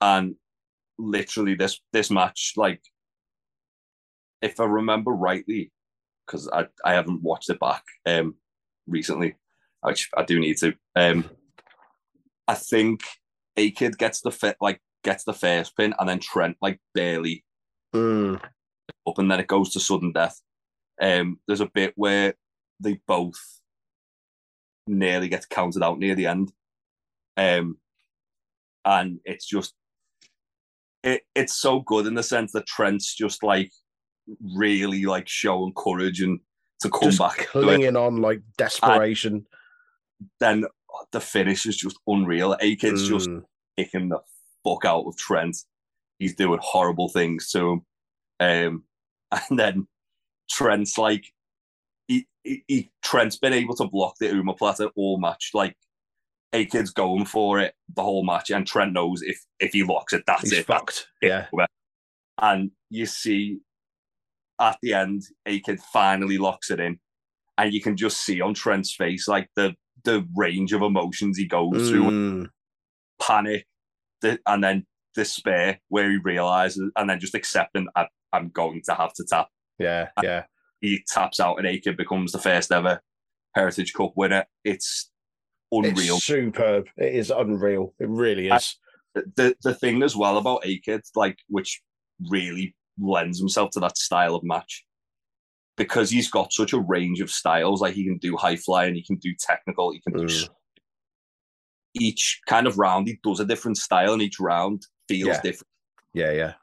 [0.00, 0.36] And
[0.98, 2.80] literally, this this match, like,
[4.42, 5.72] if I remember rightly,
[6.26, 8.34] because I, I haven't watched it back um
[8.86, 9.34] recently,
[9.82, 10.74] which I do need to.
[10.96, 11.30] Um,
[12.46, 13.02] I think
[13.56, 17.44] A Kid gets the fit like gets the first pin, and then Trent like barely
[17.94, 18.38] Mm.
[19.06, 20.40] up, and then it goes to sudden death.
[21.00, 22.34] Um, there's a bit where
[22.80, 23.60] they both
[24.86, 26.52] nearly get counted out near the end,
[27.36, 27.78] um,
[28.84, 29.74] and it's just
[31.02, 33.70] it, it's so good in the sense that Trent's just like
[34.54, 36.40] really like showing courage and
[36.80, 37.48] to come Just back it.
[37.48, 39.46] clinging on like desperation.
[40.40, 40.64] Then
[41.12, 42.56] the finish is just unreal.
[42.60, 43.44] A Kid's just Mm.
[43.76, 44.20] kicking the
[44.64, 45.56] fuck out of Trent.
[46.18, 47.82] He's doing horrible things to him.
[48.40, 48.84] Um,
[49.50, 49.86] and then
[50.50, 51.26] Trent's like,
[52.06, 55.50] he, he, he Trent's been able to block the omoplata all match.
[55.54, 55.76] Like,
[56.52, 60.12] A Kid's going for it the whole match, and Trent knows if if he locks
[60.12, 60.66] it, that's He's it.
[60.66, 61.08] fucked.
[61.22, 61.66] That's Yeah.
[62.40, 63.58] And you see
[64.60, 66.98] at the end, A Kid finally locks it in,
[67.56, 71.46] and you can just see on Trent's face like the the range of emotions he
[71.46, 72.50] goes through Mm.
[73.20, 73.66] panic,
[74.22, 78.94] the, and then despair, where he realizes, and then just accepting, I, I'm going to
[78.94, 79.48] have to tap.
[79.78, 80.08] Yeah.
[80.22, 80.44] Yeah.
[80.80, 83.00] He taps out, and A-Kid becomes the first ever
[83.56, 84.44] Heritage Cup winner.
[84.64, 85.10] It's
[85.72, 86.16] unreal.
[86.16, 86.86] It's superb.
[86.96, 87.94] It is unreal.
[87.98, 88.76] It really is.
[89.14, 91.82] The the thing as well about A-Kid, like which
[92.30, 94.84] really lends himself to that style of match,
[95.76, 97.80] because he's got such a range of styles.
[97.80, 100.48] Like he can do high flying, he can do technical, he can do Mm.
[101.94, 103.06] each kind of round.
[103.08, 105.40] He does a different style, and each round feels Yeah.
[105.42, 105.68] different.
[106.14, 106.32] yeah.
[106.32, 106.54] Yeah.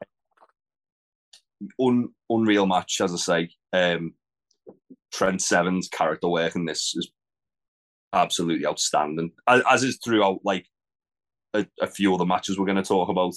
[1.79, 3.49] un, unreal match, as I say.
[3.71, 4.13] Um,
[5.13, 7.09] Trent Seven's character work in this is
[8.13, 10.67] absolutely outstanding, as, as is throughout like
[11.53, 13.33] a, a few other matches we're going to talk about.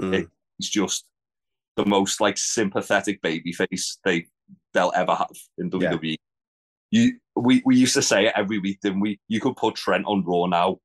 [0.00, 0.28] Mm.
[0.58, 1.06] He's just
[1.76, 4.26] the most like sympathetic babyface they
[4.74, 5.92] they'll ever have in Yeah.
[5.92, 6.16] WWE.
[6.90, 9.20] You we, we used to say it every week, didn't we?
[9.28, 10.78] You could put Trent on Raw now,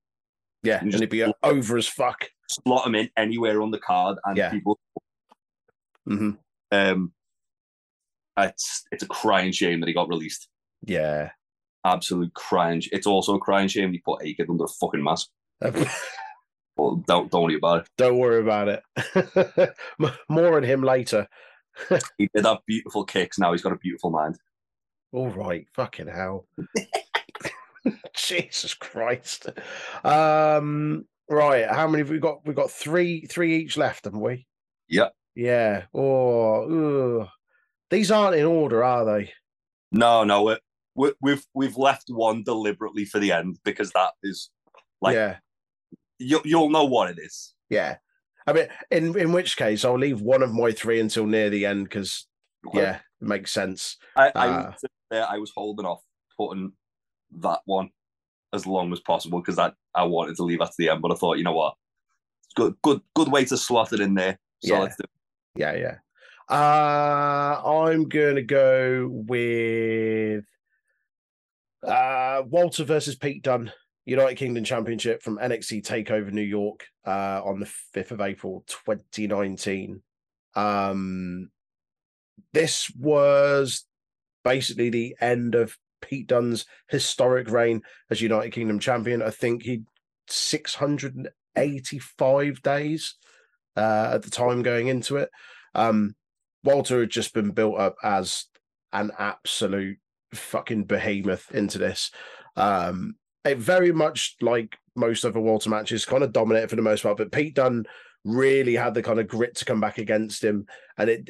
[0.63, 0.75] Yeah.
[0.79, 2.25] and and it'd be over as fuck.
[2.49, 4.51] slot him in anywhere on the card, and Yeah.
[4.51, 4.79] people
[6.07, 6.31] hmm
[6.71, 7.11] um
[8.37, 10.47] it's it's a crying shame that he got released.
[10.85, 11.31] Yeah.
[11.83, 12.83] absolute crying.
[12.91, 15.29] It's also a crying shame he put A-Kid under a fucking mask.
[16.77, 17.89] Well, don't don't worry about it.
[17.97, 19.75] Don't worry about it.
[20.29, 21.27] More on him later.
[22.17, 23.37] He did have beautiful kicks.
[23.37, 24.37] Now he's got a beautiful mind.
[25.11, 26.47] All right, fucking hell.
[28.15, 29.49] Jesus Christ.
[30.03, 32.45] Um, right, how many have we got?
[32.45, 34.47] We've got three, three each left, haven't we?
[34.87, 35.13] Yep.
[35.35, 35.83] Yeah.
[35.93, 37.27] Oh, ugh.
[37.89, 39.31] these aren't in order, are they?
[39.91, 40.57] No, no, we,
[40.95, 44.49] we, we've we've left one deliberately for the end because that is
[45.01, 45.37] like yeah,
[46.19, 47.53] you, you'll know what it is.
[47.69, 47.97] yeah.
[48.47, 51.65] I mean, in in which case, I'll leave one of my three until near the
[51.65, 52.27] end because
[52.75, 53.97] yeah, it makes sense.
[54.15, 54.75] I, I,
[55.09, 56.03] there, I was holding off
[56.37, 56.71] putting
[57.39, 57.89] that one
[58.53, 61.11] as long as possible because I, I wanted to leave that to the end, but
[61.11, 61.73] I thought, you know what,
[62.55, 64.37] good good good way to slot it in there.
[64.63, 64.79] So Yeah.
[64.81, 65.05] let's do
[65.55, 65.95] Yeah, yeah.
[66.47, 70.45] Uh, I'm gonna go with
[71.83, 73.71] uh, Walter versus Pete Dunne,
[74.05, 80.01] United Kingdom Championship from NXT Takeover New York uh, on the 5th of April 2019.
[80.55, 81.49] Um,
[82.53, 83.85] this was
[84.43, 89.23] basically the end of Pete Dunne's historic reign as United Kingdom champion.
[89.23, 89.83] I think he
[90.27, 93.15] 685 days
[93.75, 95.29] uh, at the time going into it.
[95.73, 96.15] Um,
[96.63, 98.45] Walter had just been built up as
[98.93, 99.97] an absolute
[100.33, 102.11] fucking behemoth into this.
[102.55, 103.15] Um,
[103.45, 107.17] it very much like most other Walter matches, kind of dominated for the most part,
[107.17, 107.85] but Pete Dunne
[108.23, 110.65] really had the kind of grit to come back against him.
[110.97, 111.29] And it,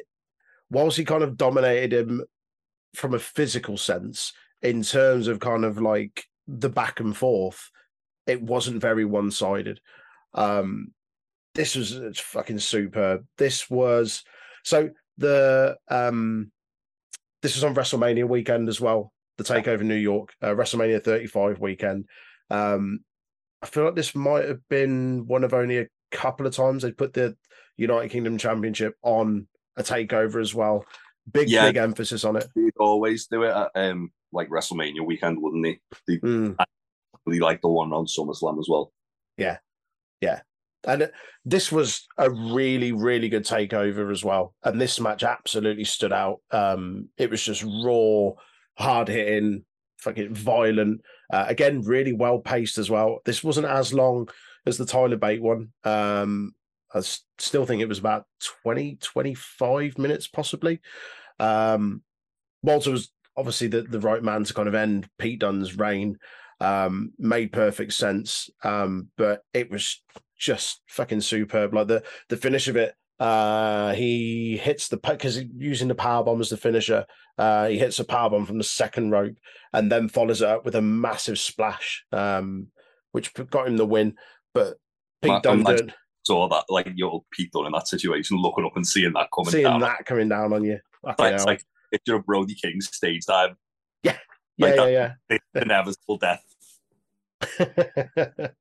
[0.69, 2.23] whilst he kind of dominated him
[2.93, 7.69] from a physical sense, in terms of kind of like the back and forth,
[8.25, 9.79] it wasn't very one sided.
[10.33, 10.93] Um,
[11.53, 13.25] this was it's fucking superb.
[13.37, 14.23] This was
[14.63, 16.51] so the um
[17.41, 19.13] this was on WrestleMania weekend as well.
[19.37, 22.05] The Takeover New York, uh, WrestleMania 35 weekend.
[22.49, 22.99] Um,
[23.61, 26.91] I feel like this might have been one of only a couple of times they
[26.91, 27.35] put the
[27.77, 30.85] United Kingdom Championship on a takeover as well.
[31.31, 31.65] Big, Yeah.
[31.65, 32.47] big emphasis on it.
[32.55, 35.79] He'd always do it at um like WrestleMania weekend, wouldn't he?
[36.07, 36.55] They Mm.
[37.27, 38.93] like the one on SummerSlam as well.
[39.37, 39.57] Yeah,
[40.21, 40.41] yeah.
[40.87, 41.11] And
[41.43, 44.53] this was a really, really good takeover as well.
[44.63, 46.41] And this match absolutely stood out.
[46.51, 48.31] Um, it was just raw,
[48.77, 49.63] hard hitting,
[49.99, 51.01] fucking violent.
[51.31, 53.19] Uh, again, really well paced as well.
[53.25, 54.29] This wasn't as long
[54.65, 55.71] as the Tyler Bate one.
[55.83, 56.53] Um,
[56.93, 57.01] I
[57.37, 58.25] still think it was about
[58.63, 60.79] 20, 25 minutes, possibly.
[61.39, 62.03] Um,
[62.63, 66.17] Walter was obviously the, the right man to kind of end Pete Dunne's reign.
[66.61, 68.49] Um, made perfect sense.
[68.63, 70.01] Um, but it was
[70.39, 71.73] just fucking superb.
[71.73, 76.41] Like the the finish of it, uh, he hits the because using the power bomb
[76.41, 77.05] as the finisher.
[77.37, 79.35] Uh, he hits a power bomb from the second rope
[79.73, 82.67] and then follows it up with a massive splash, um,
[83.11, 84.15] which got him the win.
[84.53, 84.77] But
[85.21, 85.93] Pete Ma- Dunne
[86.23, 89.51] So that like your Pete Dunne in that situation, looking up and seeing that coming
[89.51, 89.81] seeing down.
[89.81, 93.57] that coming down on you, Like, it's like picture of Brody King stage time,
[94.03, 94.17] yeah,
[94.57, 95.17] like yeah, that.
[95.29, 95.37] yeah.
[95.61, 96.43] inevitable death.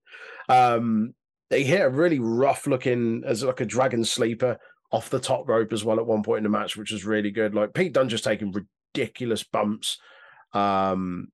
[0.48, 1.14] um,
[1.50, 4.58] he hit a really rough looking as like a dragon sleeper
[4.90, 7.30] off the top rope as well at one point in the match, which was really
[7.30, 7.54] good.
[7.54, 9.98] Like Pete Dunne just taking ridiculous bumps.
[10.52, 11.28] Um,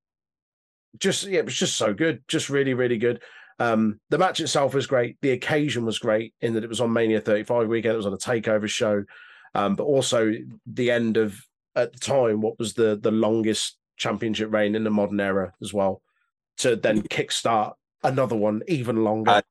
[0.98, 3.20] just yeah, it was just so good, just really, really good.
[3.58, 5.18] Um, the match itself was great.
[5.20, 7.92] The occasion was great in that it was on Mania 35 weekend.
[7.92, 9.04] It was on a takeover show,
[9.54, 10.32] um, but also
[10.66, 11.38] the end of
[11.76, 15.74] at the time what was the the longest championship reign in the modern era as
[15.74, 16.02] well.
[16.58, 19.42] To then kickstart another one even longer.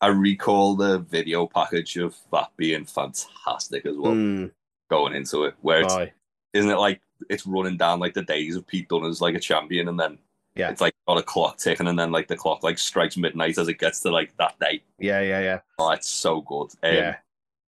[0.00, 4.50] I- recall the video package of that being fantastic as well, Mm,
[4.88, 5.54] going into it.
[5.60, 6.12] Where it's aye.
[6.52, 9.40] isn't it like it's running down like the days of Pete Dunne as like a
[9.40, 10.18] champion, and then
[10.54, 10.70] Yeah.
[10.70, 13.68] it's like got a clock ticking, and then like the clock like strikes midnight as
[13.68, 14.82] it gets to like that day.
[14.98, 16.70] yeah, yeah, yeah, Oh, it's so good.
[16.82, 17.16] Um, yeah.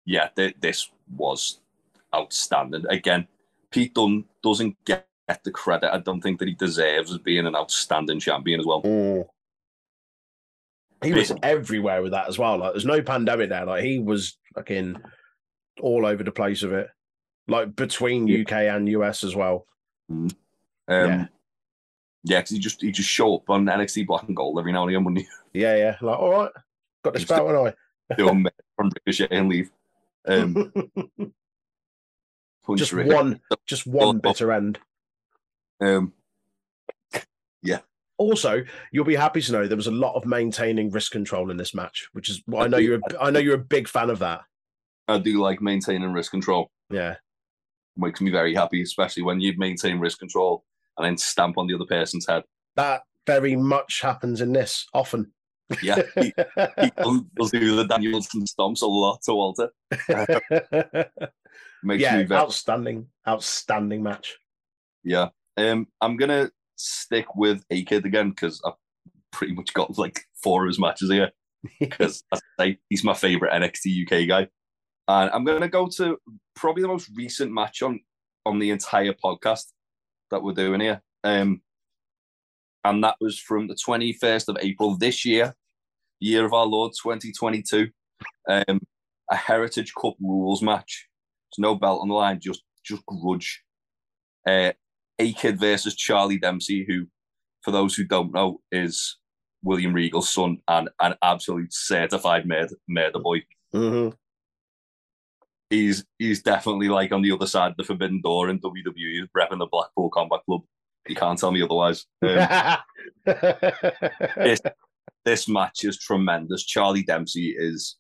[0.06, 1.60] yeah, th- this was
[2.14, 2.86] outstanding.
[2.90, 3.28] Again,
[3.72, 5.06] Pete Dunne doesn't get
[5.44, 8.82] the credit I don't think that he deserves as being an outstanding champion as well.
[8.82, 9.28] Mm.
[11.04, 12.58] He was everywhere with that as well.
[12.58, 13.66] Like, there's no pandemic there.
[13.66, 14.98] Like, he was fucking
[15.82, 16.90] all over the place of it.
[17.48, 19.66] Like between UK and US as well.
[20.10, 20.30] Um,
[20.88, 21.28] Yeah.
[22.24, 24.84] yeah, because he just he just show up on NXT Black and Gold every now
[24.84, 25.28] and again when he?
[25.54, 25.96] Yeah, yeah.
[26.00, 26.52] Like, all right,
[27.04, 27.74] got the He's spout, and
[28.18, 29.72] do him from Ricochet and leave.
[30.28, 30.72] Um,
[32.76, 34.78] just one, just one bitter end.
[35.82, 36.14] Um,
[38.20, 41.58] Also, you'll be happy to know there was a lot of maintaining wrist control in
[41.58, 44.20] this match, which is I know you're a, I know you're a big fan of
[44.20, 44.42] that.
[45.08, 46.70] I do like maintaining wrist control.
[46.92, 47.16] Yeah,
[47.98, 50.64] Makes me very happy, especially when you maintain wrist control
[50.98, 52.44] and then stamp on the other person's head.
[52.76, 55.32] that very much happens in this often.
[55.82, 56.34] Yeah, he,
[56.82, 59.70] he does do the Danielson stomps a lot to Walter.
[61.84, 64.38] Makes yeah, me very outstanding, outstanding match.
[65.04, 65.30] Yeah.
[65.58, 66.50] Um, I'm gonna
[66.80, 68.74] stick with A Kid again because I've
[69.32, 71.32] pretty much got like four of his matches here.
[71.80, 74.48] Because as I say, he's my favorite NXT UK guy,
[75.10, 76.18] and I'm gonna go to
[76.56, 78.00] probably the most recent match on
[78.46, 79.66] on the entire podcast
[80.32, 81.02] that we're doing here.
[81.26, 81.62] Um,
[82.86, 85.54] and that was from the 21st of April this year,
[86.22, 87.90] year of our Lord 2022.
[88.48, 88.80] Um,
[89.30, 91.08] a Heritage Cup rules match.
[91.52, 93.64] There's no belt on the line, just just grudge.
[94.48, 94.72] Uh,
[95.20, 97.08] a Kid versus Charlie Dempsey, who
[97.62, 99.18] for those who don't know, is
[99.64, 103.44] William Regal's son and an absolute certified murder, murder boy.
[103.74, 104.16] Mhm.
[105.70, 109.60] He's he's definitely like on the other side of the forbidden door in WWE, repping
[109.60, 110.62] the Blackpool Combat Club.
[111.08, 112.06] You can't tell me otherwise.
[112.24, 112.78] Um,
[115.26, 116.66] this match is tremendous.
[116.66, 117.98] Charlie Dempsey is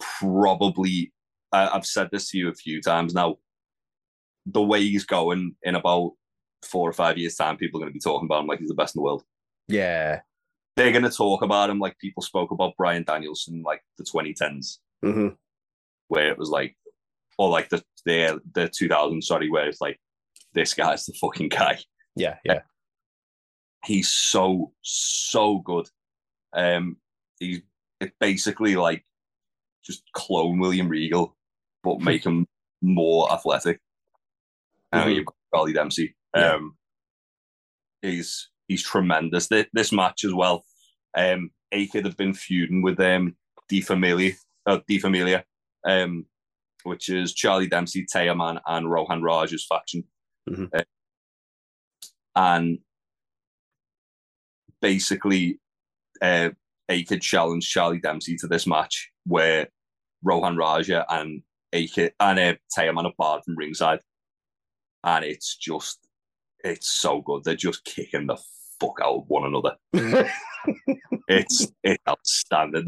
[0.00, 1.12] probably,
[1.52, 3.36] I I've said this to you a few times now,
[4.52, 6.12] the way he's going in about
[6.64, 8.68] four or five years' time, people are going to be talking about him like he's
[8.68, 9.24] the best in the world.
[9.68, 10.20] yeah.
[10.76, 14.78] They're going to talk about him like people spoke about Bryan Danielson like the 2010s,
[15.04, 15.36] Mhm.
[16.08, 16.76] where it was like,
[17.38, 20.00] or like the the the 2000s, sorry, where it's like,
[20.54, 21.78] this guy's the fucking guy.
[22.16, 22.38] Yeah.
[22.44, 22.60] Yeah.
[23.84, 25.88] he's so so good.
[26.54, 26.96] Um,
[27.40, 27.60] he's
[28.20, 29.04] basically like
[29.84, 31.36] just clone William Regal,
[31.82, 32.46] but make him
[32.80, 33.80] more athletic.
[34.92, 36.14] And you've got Charlie Dempsey.
[36.36, 36.54] Yeah.
[36.54, 36.76] Um,
[38.02, 39.48] he's he's tremendous.
[39.48, 40.64] This, this match as well.
[41.16, 43.36] Um, Akid have been feuding with um
[43.68, 44.36] Die Familie,
[44.66, 45.44] uh, Die Familie,
[45.86, 46.26] um,
[46.82, 50.04] which is Charlie Dempsey, Teoman, and Rohan Raja's faction.
[50.48, 50.68] Mhm.
[50.74, 50.82] Uh,
[52.34, 52.78] and
[54.80, 55.60] basically,
[56.22, 56.50] uh,
[56.90, 59.68] Akid challenged Charlie Dempsey to this match where
[60.22, 64.00] Rohan Raja and Akid and uh, Teoman are barred from ringside,
[65.04, 65.98] and it's just
[66.62, 67.44] it's so good.
[67.44, 68.36] They're just kicking the
[68.80, 69.76] fuck out of one another.
[71.28, 72.84] It's it's outstanding.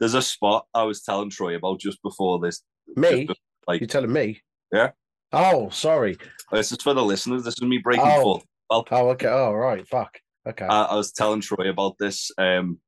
[0.00, 2.62] There's a spot I was telling Troy about just before this.
[2.96, 3.26] me?
[3.26, 4.40] just like- you telling me?
[4.72, 4.92] Yeah.
[5.32, 6.16] Oh, sorry.
[6.50, 7.44] This is for the listeners.
[7.44, 8.22] This is me breaking Oh.
[8.22, 8.44] forth.
[8.70, 9.28] Oh, okay.
[9.28, 9.86] Oh, right.
[9.86, 10.18] Fuck.
[10.48, 10.64] Okay.
[10.64, 12.78] I, I was telling Troy about this, um,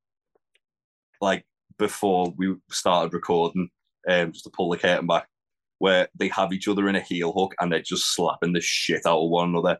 [1.20, 1.44] like
[1.78, 3.68] before we started recording,
[4.08, 5.28] um, just to pull the curtain back,
[5.78, 9.06] where they have each other in a heel hook and they're just slapping the shit
[9.06, 9.78] out of one another.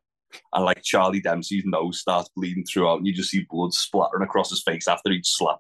[0.53, 4.51] And like Charlie Dempsey's nose starts bleeding throughout, and you just see blood splattering across
[4.51, 5.59] his face after each slap.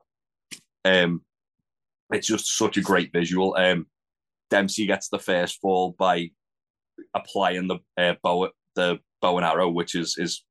[0.84, 1.22] Um,
[2.10, 3.54] it's just such a great visual.
[3.56, 3.86] Um,
[4.50, 6.30] Dempsey gets the first fall by
[7.14, 10.44] applying the uh, bow, the bow and arrow, which is is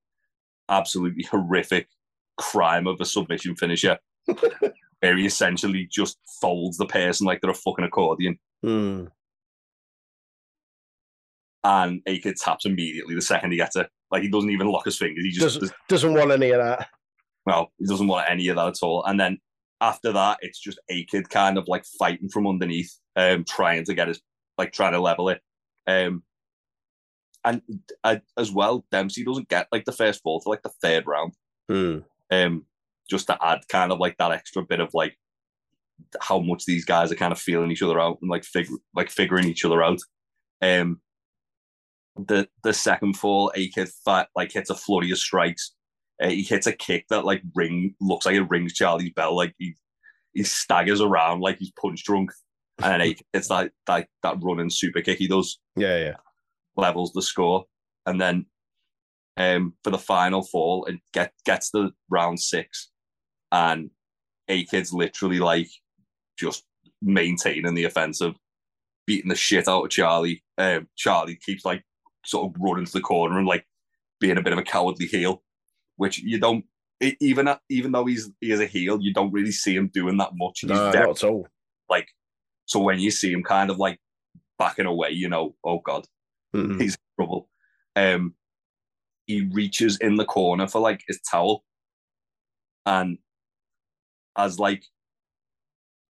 [0.70, 1.90] absolutely horrific
[2.38, 4.00] crime of a submission finisher.
[5.02, 9.08] where he essentially just folds the person like they're a fucking accordion, Hmm.
[11.64, 13.90] And Akid taps immediately the second he gets it.
[14.12, 15.24] Like he doesn't even lock his fingers.
[15.24, 16.88] He just Doesn't doesn't want any of that.
[17.46, 19.04] well, he doesn't want any of that at all.
[19.06, 19.40] And then
[19.82, 24.08] after that, it's just Akid kind of like fighting from underneath, um, trying to get
[24.08, 24.22] his
[24.58, 25.42] like trying to level it.
[25.88, 26.24] Um,
[27.46, 27.62] and
[28.04, 31.34] uh, as well, Dempsey doesn't get like the first fall to like the third round.
[31.70, 32.00] Hmm.
[32.30, 32.66] um,
[33.10, 35.18] just to add kind of like that extra bit of like
[36.22, 39.10] how much these guys are kind of feeling each other out and like figure like
[39.10, 40.00] figuring each other out.
[40.62, 41.02] Um,
[42.16, 45.74] the the second fall, Akid fat like hits a flurry of strikes.
[46.22, 49.36] Uh, he hits a kick that like ring looks like it rings Charlie's bell.
[49.36, 49.76] Like he
[50.34, 52.32] he staggers around like he's punch drunk,
[52.82, 54.08] and then Akid hits that that
[54.42, 55.98] running super kick he does Yeah.
[55.98, 56.16] Yeah.
[56.76, 57.66] levels the score,
[58.06, 58.46] and then
[59.38, 62.90] um, for the final fall, it get gets the round six,
[63.52, 63.90] and
[64.50, 65.70] A Kid's literally like
[66.38, 66.64] just
[67.02, 68.36] maintaining the offensive,
[69.08, 70.44] beating the shit out of Charlie.
[70.60, 71.84] Um, Charlie keeps like
[72.26, 73.66] sort of run into the corner and like
[74.20, 75.44] being a bit of a cowardly heel,
[75.98, 76.66] which you don't.
[77.20, 80.32] Even even though he's he is a heel, you don't really see him doing that
[80.36, 80.60] much.
[80.62, 81.48] He's No, very- not at all.
[81.90, 82.08] like
[82.66, 84.00] so when you see him kind of like
[84.58, 86.08] backing away, you know, oh god,
[86.56, 86.80] Mhm.
[86.80, 87.50] he's in trouble.
[87.98, 88.36] Um,
[89.28, 91.66] he reaches in the corner for like his towel,
[92.86, 93.18] and
[94.38, 94.86] as like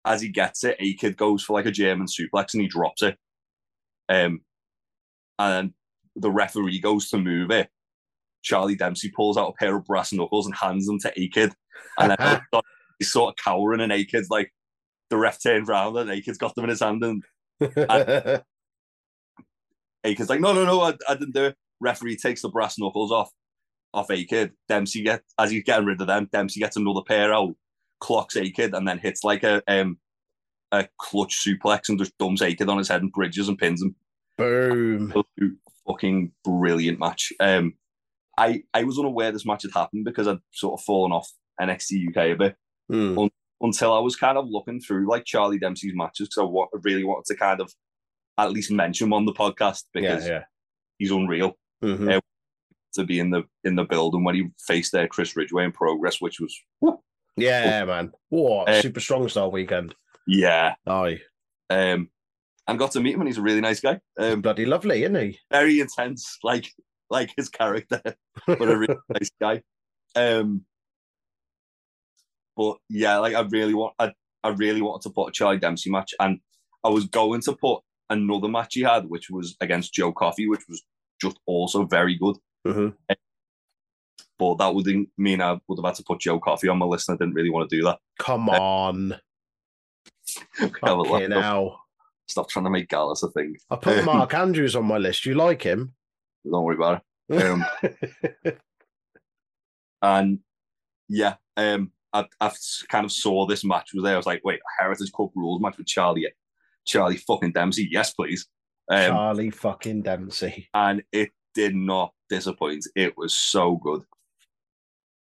[0.06, 3.02] as he gets it, a kid goes for like a German suplex and he drops
[3.02, 3.18] it.
[4.08, 4.42] Um,
[5.40, 5.74] and
[6.16, 7.70] the referee goes to move it.
[8.42, 11.54] Charlie Dempsey pulls out a pair of brass knuckles and hands them to A Kid,
[12.00, 12.42] and then
[13.00, 14.54] he's sort of cowering, and A Kid's like,
[15.10, 17.24] the ref turns around and A Kid's got them in his hand, and
[20.06, 21.56] Akid's like, no, no, no, I, I didn't do it.
[21.80, 23.32] Referee takes the brass knuckles off
[23.94, 24.52] off Akid.
[24.68, 26.30] Dempsey gets, as he's getting rid of them.
[26.32, 27.56] Dempsey gets another pair out,
[28.00, 29.98] clocks Akid, and then hits like a um
[30.72, 33.96] a clutch suplex and just dumps Akid on his head and bridges and pins him.
[34.38, 35.08] Boom.
[35.16, 35.58] Absolute
[35.88, 37.32] Fucking brilliant match.
[37.40, 37.74] Um,
[38.38, 41.30] I I was unaware this match had happened because I'd sort of fallen off
[41.62, 42.56] NXT UK a bit
[42.90, 43.28] Hmm.
[43.62, 47.04] until I was kind of looking through like Charlie Dempsey's matches because I wa- really
[47.04, 47.72] wanted to kind of
[48.38, 50.44] at least mention him on the podcast because Yeah.
[50.98, 51.58] he's unreal.
[51.84, 52.20] Mhm.
[52.94, 56.20] to be in the in the building when he faced there Chris Ridgeway in progress,
[56.22, 56.58] which was
[57.38, 58.12] Yeah, man.
[58.30, 59.94] What Uh, super strong style weekend.
[60.26, 60.76] yeah.
[60.88, 61.22] Aye.
[61.70, 62.10] Um,
[62.68, 64.00] and got to meet him, and he's a really nice guy.
[64.20, 65.40] Um, Bloody lovely, isn't he?
[65.52, 66.72] very intense, like
[67.10, 68.02] like his character,
[68.48, 69.62] but a really nice guy.
[70.16, 70.66] Um,
[72.58, 74.14] but yeah, like I really want, I,
[74.44, 76.40] I really wanted to put a Charlie Dempsey match, and
[76.84, 80.62] I was going to put another match he had, which was against Joe Coffey, which
[80.70, 80.82] was
[81.22, 82.38] just also very good.
[82.66, 82.96] Mhm.
[84.38, 84.88] But that would
[85.18, 87.36] mean I would have had to put Joe Coffey on my list, and I didn't
[87.36, 88.00] really want to do that.
[88.20, 89.16] Come on.
[90.58, 91.08] Have a look.
[91.08, 91.85] Fucking hell.
[92.28, 93.56] Stop trying to make Gallus a thing.
[93.70, 95.26] I put Mark Andrews on my list.
[95.26, 95.94] You like him?
[96.50, 97.44] Don't worry about it.
[97.44, 97.66] Um,
[100.02, 100.40] and
[101.08, 102.52] yeah, um, I, I
[102.90, 104.14] kind of saw this match was there.
[104.14, 106.28] I was like, wait, a Heritage Cup rules match with Charlie,
[106.86, 107.88] Charlie fucking Dempsey.
[107.92, 108.48] Yes, please.
[108.90, 110.70] Um, Charlie fucking Dempsey.
[110.74, 112.86] and it did not disappoint.
[112.96, 114.04] It was so good.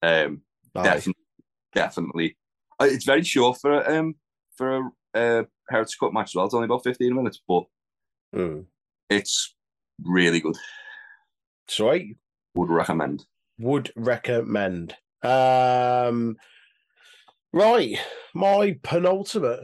[0.02, 0.42] Um,
[0.74, 1.24] definitely,
[1.74, 2.38] definitely.
[2.80, 4.16] Uh, It's very short for a, um
[4.58, 6.46] for a uh, Heritage Cup match as well.
[6.46, 7.64] It's only about fifteen minutes, but
[8.34, 8.66] Mm.
[9.10, 9.56] it's
[10.04, 10.58] really good.
[11.68, 12.18] Sweet.
[12.56, 13.26] Would recommend.
[13.60, 14.96] Would recommend.
[15.24, 16.38] Um,
[17.54, 17.98] right.
[18.34, 19.64] My penultimate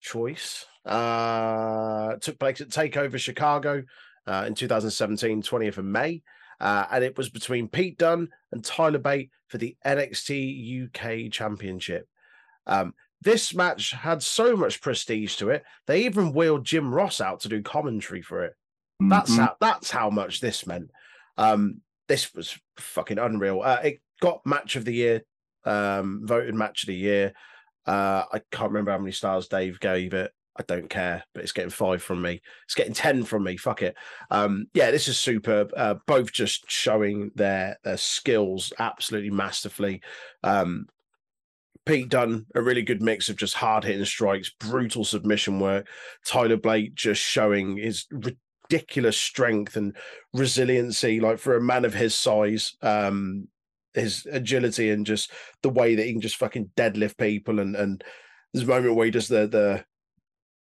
[0.00, 3.82] choice uh, took place at Takeover Chicago
[4.26, 6.22] uh, in 2017, 20th of May.
[6.60, 12.06] Uh, and it was between Pete Dunne and Tyler Bate for the NXT UK Championship.
[12.66, 17.40] Um, this match had so much prestige to it, they even wheeled Jim Ross out
[17.40, 18.54] to do commentary for it.
[19.00, 19.38] That's Mhm.
[19.38, 20.90] how that's how much this meant.
[21.36, 23.62] Um, this was fucking unreal.
[23.62, 25.22] Uh, it got match of the year,
[25.64, 27.32] um, voted match of the year.
[27.86, 30.32] Uh, I can't remember how many stars Dave gave it.
[30.54, 32.42] I don't care, but it's getting five from me.
[32.66, 33.56] It's getting ten from me.
[33.56, 33.96] Fuck it.
[34.30, 35.72] Um, yeah, this is superb.
[35.76, 40.02] Uh, both just showing their their skills absolutely masterfully.
[40.44, 40.86] Um,
[41.84, 45.88] Pete Dunne, a really good mix of just hard hitting strikes, brutal submission work.
[46.24, 49.96] Tyler Bate just showing his ridiculous strength and
[50.32, 53.48] resiliency, like for a man of his size, um,
[53.94, 57.58] his agility and just the way that he can just fucking deadlift people.
[57.58, 58.04] And and
[58.52, 59.84] there's a moment where he does the the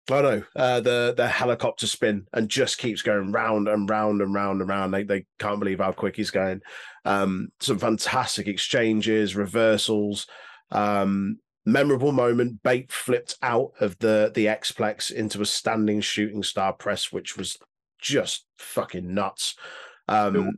[0.09, 4.22] I don't know uh, the the helicopter spin and just keeps going round and round
[4.22, 4.93] and round and round.
[4.93, 6.62] They they can't believe how quick he's going.
[7.05, 10.28] Um, some fantastic exchanges, reversals.
[10.72, 12.63] Um, memorable moment.
[12.63, 17.57] Bate flipped out of the the Xplex into a standing shooting star press, which was
[17.99, 19.55] just fucking nuts.
[20.07, 20.51] Um, Cool.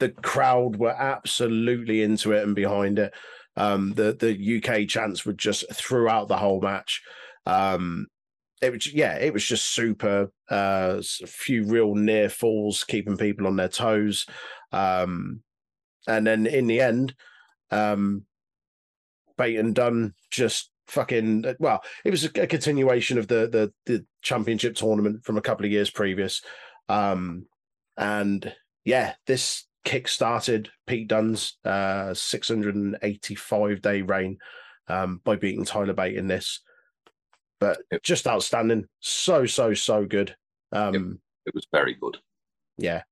[0.00, 3.14] the crowd were absolutely into it and behind it.
[3.56, 7.02] Um, the the UK chants were just throughout the whole match.
[7.46, 8.06] Um,
[8.62, 10.30] it was yeah, it was just super.
[10.50, 14.26] Uh, a few real near falls, keeping people on their toes.
[14.72, 15.42] Um,
[16.06, 17.14] and then in the end,
[17.70, 18.24] um,
[19.40, 24.74] Bate and Dunne, just fucking well, it was a, continuation of the the the championship
[24.76, 26.42] tournament from a couple of years previous.
[26.88, 27.46] Um,
[27.96, 28.52] and
[28.84, 34.36] yeah, this kick started Pete Dunne's uh 685 day reign
[34.88, 36.60] um by beating Tyler Bate in this.
[37.60, 38.86] But just outstanding.
[39.00, 40.36] So, so, so good.
[40.72, 42.18] Um It was very good.
[42.78, 43.02] yeah.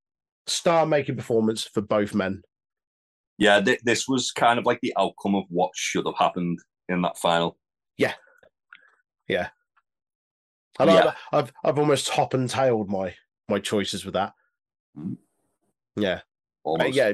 [0.47, 2.41] Star making performance for both men.
[3.39, 6.59] Yeah, th- this was kind of like the outcome of what should have happened
[6.89, 7.57] in that final.
[7.97, 8.13] Yeah,
[9.29, 9.49] like
[10.89, 11.03] Yeah.
[11.05, 11.17] that.
[11.31, 13.15] I've I've almost top and tailed my
[13.47, 14.33] my choices with that.
[14.97, 15.17] Mhm.
[15.95, 16.21] Yeah.
[16.65, 17.13] Uh, yeah,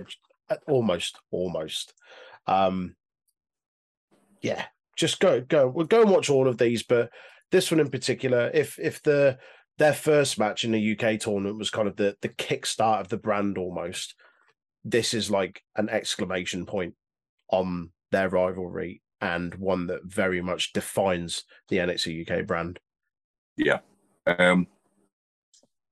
[0.49, 1.93] uh, almost, almost.
[2.47, 2.95] Um,
[4.41, 4.65] yeah,
[4.95, 7.09] just go, go, we'll go and watch all of these, but
[7.51, 9.37] this one in particular, if if the
[9.77, 13.17] their first match in the UK tournament was kind of the the kickstart of the
[13.17, 14.15] brand almost,
[14.85, 16.93] this is like an exclamation point
[17.49, 22.79] on their rivalry and one that very much defines the NXT UK brand.
[23.57, 23.79] Yeah.
[24.27, 24.67] Um,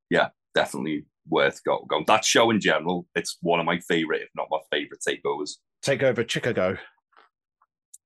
[0.09, 2.05] yeah, definitely worth go- going.
[2.07, 5.57] That show in general, it's one of my favorite, if not my favorite takeovers.
[5.81, 6.77] Take over Chicago.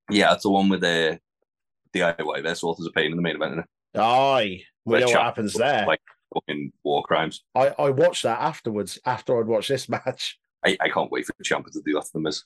[0.09, 1.19] Yeah, it's the one with the
[1.93, 2.43] DIY.
[2.43, 3.51] Their sort of a pain in the main event.
[3.53, 3.99] Isn't it?
[3.99, 5.85] Aye, we Where know what happens there.
[5.85, 5.99] Like
[6.33, 7.43] fucking war crimes.
[7.55, 10.37] I, I watched that afterwards after I'd watched this match.
[10.65, 12.43] I, I can't wait for the champion to do that to the Miz.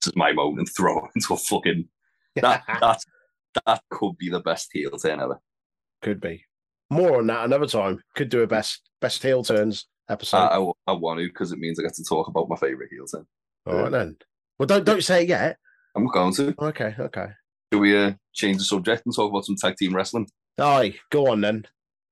[0.00, 1.88] This is my moment and throw him into a fucking
[2.36, 3.00] that that
[3.66, 5.40] that could be the best heel turn ever.
[6.02, 6.44] Could be.
[6.90, 8.02] More on that another time.
[8.14, 10.36] Could do a best best heel turns episode.
[10.36, 12.90] I, I, I want to because it means I get to talk about my favorite
[12.90, 13.26] heel turn.
[13.66, 14.16] All right then.
[14.58, 15.58] Well, don't don't say it yet.
[15.94, 16.54] I'm not going to.
[16.58, 17.26] Okay, okay.
[17.70, 20.28] Do we uh, change the subject and talk about some tag team wrestling?
[20.58, 21.66] Aye, go on then.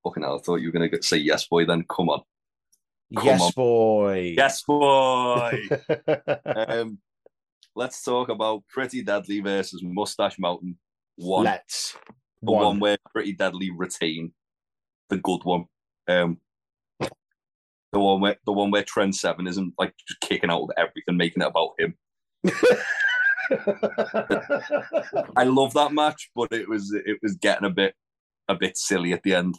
[0.04, 1.64] Fucking hell, I thought you were going to say yes, boy.
[1.64, 2.22] Then come on,
[3.14, 3.52] Come yes, on.
[3.54, 4.34] boy.
[4.36, 5.68] yes, boy.
[6.46, 6.98] um,
[7.76, 10.78] let's talk about Pretty Deadly versus Mustache Mountain.
[11.16, 11.96] One, Let's.
[12.42, 12.64] the one.
[12.64, 12.80] One.
[12.80, 14.32] where Pretty Deadly retain
[15.08, 15.66] the good one.
[16.08, 16.38] Um,
[17.92, 21.16] the one where the one where Trent Seven isn't like just kicking out of everything,
[21.16, 21.94] making it about him.
[25.36, 27.94] I love that match, but it was it was getting a bit
[28.48, 29.58] a bit silly at the end.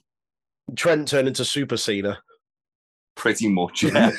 [0.75, 2.19] Trent turned into Super Cena.
[3.18, 4.11] Pretty much, yeah.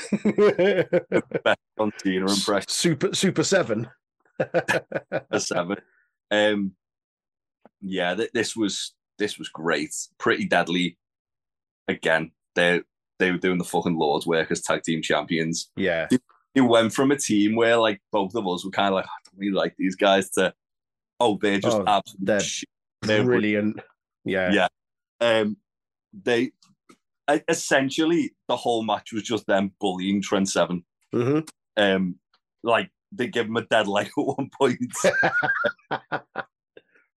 [1.78, 2.68] On Cena impression.
[2.68, 3.88] Super Super Seven.
[5.30, 5.76] a seven.
[6.30, 6.72] Um,
[7.80, 9.94] yeah, th- this was this was great.
[10.18, 10.98] Pretty deadly.
[11.86, 12.82] Again, they
[13.18, 15.70] they were doing the fucking Lord's work as tag team champions.
[15.76, 16.08] Yeah,
[16.54, 19.18] It went from a team where like both of us were kind of like, I
[19.24, 20.52] don't really like these guys to,
[21.20, 22.40] oh, they're just Oh, absolute they're.
[23.02, 23.80] They're brilliant.
[24.24, 24.52] Yeah.
[24.52, 24.68] Yeah.
[25.20, 25.56] Um,
[26.12, 26.50] they
[27.48, 30.84] essentially the whole match was just them bullying Trent Seven.
[31.12, 31.40] hmm
[31.76, 32.16] Um,
[32.62, 34.80] like they give him a dead leg at one point.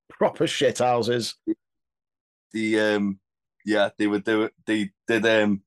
[0.10, 1.36] Proper shit houses.
[2.54, 3.20] the um
[3.66, 5.62] yeah they would do it they did um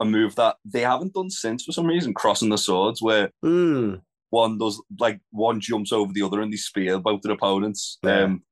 [0.00, 4.00] a move that they haven't done since for some reason crossing the swords where Mm.
[4.30, 8.22] one does like one jumps over the other and they spear both their opponents Yeah.
[8.24, 8.42] um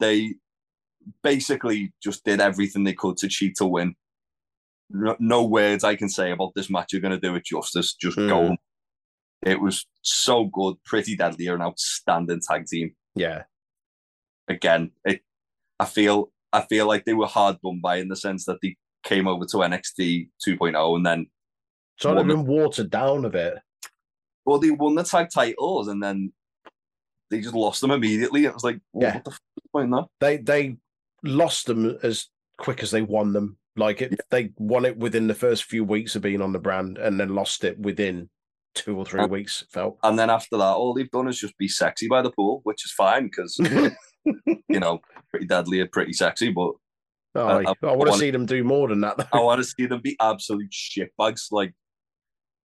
[0.00, 0.34] they
[1.22, 3.94] basically just did everything they could to cheat to win
[4.90, 7.94] no, no words i can say about this match are going to do it justice
[7.94, 8.28] just Mm.
[8.28, 8.56] go
[9.42, 13.42] it was so good pretty deadly an outstanding tag team Yeah.
[14.48, 15.22] again, it
[15.78, 18.76] I feel I feel like they were hard done by in the sense that they
[19.02, 21.26] came over to NXT 2.0 and then
[22.00, 22.36] So I've Woman.
[22.36, 23.54] been watered down a bit.
[24.46, 26.32] well they won the tag titles and then
[27.30, 28.44] they just lost them immediately.
[28.44, 29.14] It was like, well, Yeah.
[29.16, 30.06] what the f- is in that?
[30.20, 30.76] They they
[31.24, 33.58] lost them as quick as they won them.
[33.76, 36.98] Like it, they won it within the first few weeks of being on the brand,
[36.98, 38.30] and then lost it within
[38.74, 39.64] two or three Uh, weeks.
[39.70, 39.98] Felt.
[40.02, 42.84] And then after that, all they've done is just be sexy by the pool, which
[42.84, 43.58] is fine because
[44.24, 45.00] you know,
[45.30, 46.50] pretty deadly and pretty sexy.
[46.50, 46.72] But
[47.34, 49.18] Oh, I- I, I want to see them do more than that.
[49.18, 49.26] Though.
[49.34, 51.52] I want to see them be absolute shitbags.
[51.52, 51.74] Like,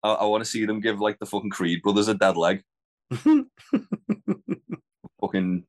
[0.02, 2.62] I, I want to see them give like the fucking Creed brothers a dead leg.
[5.22, 5.64] fucking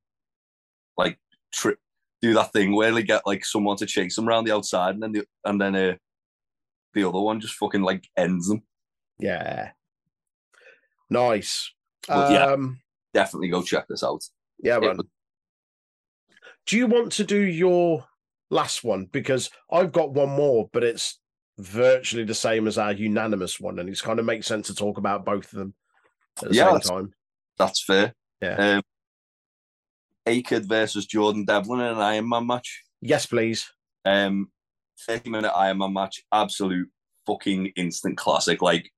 [0.96, 1.18] like
[1.52, 1.74] tri-
[2.22, 5.02] do that thing where they get like someone to chase them around the outside and
[5.02, 5.94] then the, and then uh,
[6.94, 8.62] the other one just fucking like ends them.
[9.18, 9.70] yeah.
[11.10, 11.70] Nice.
[12.08, 12.46] But yeah.
[12.46, 12.80] um,
[13.14, 14.22] Definitely go check this out.
[14.62, 14.96] yeah, man.
[14.96, 15.06] was-
[16.66, 18.06] Do you want to do your
[18.50, 19.06] last one?
[19.12, 21.20] Because I've got one more, but it's
[21.58, 24.96] virtually the same as our unanimous one, and it's kind of makes sense to talk
[24.96, 25.74] about both of them
[26.42, 27.14] at the Yeah, same that's- time.
[27.58, 28.14] That's fair.
[28.40, 28.76] Yeah.
[28.76, 28.82] Um,
[30.26, 32.82] A-Kid versus Jordan Devlin in an Iron Man match.
[33.00, 33.70] Yes, please.
[34.04, 34.48] Um,
[35.06, 36.22] 30 minute Iron Man match.
[36.32, 36.88] Absolute
[37.26, 38.62] fucking instant classic.
[38.62, 38.90] Like,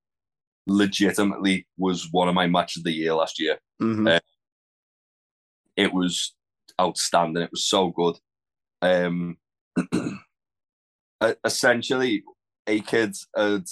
[0.67, 3.59] legitimately was one of my matches of the year last year.
[3.83, 4.17] Mhm.
[4.17, 4.21] Uh,
[5.77, 6.35] it was
[6.81, 7.43] outstanding.
[7.43, 8.17] It was so good.
[8.81, 9.39] Um,
[11.45, 12.23] essentially,
[12.67, 13.65] a kid had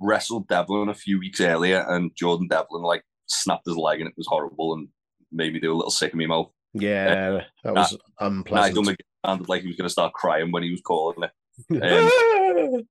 [0.00, 4.14] wrestled Devlin a few weeks earlier, and Jordan Devlin like snapped his leg, and it
[4.16, 4.88] was horrible, and
[5.34, 6.50] made me do a little sick in my mouth.
[6.72, 8.86] yeah, that was I unpleasant.
[8.86, 11.28] done sounded like he was going to start crying when he was calling
[11.70, 12.86] it.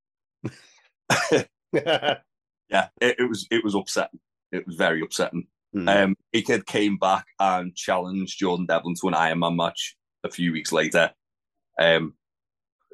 [2.74, 4.20] Yeah, it, it was it was upsetting.
[4.52, 5.46] It was very upsetting.
[5.76, 6.04] Mm.
[6.04, 10.72] Um, kid came back and challenged Jordan Devlin to an Ironman match a few weeks
[10.72, 11.12] later.
[11.80, 12.16] Um,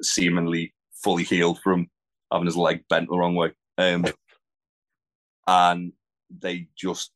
[0.02, 1.88] seemingly fully healed from
[2.30, 3.52] having his leg bent the wrong way.
[3.78, 4.04] Um,
[5.46, 5.92] and
[6.30, 7.10] they just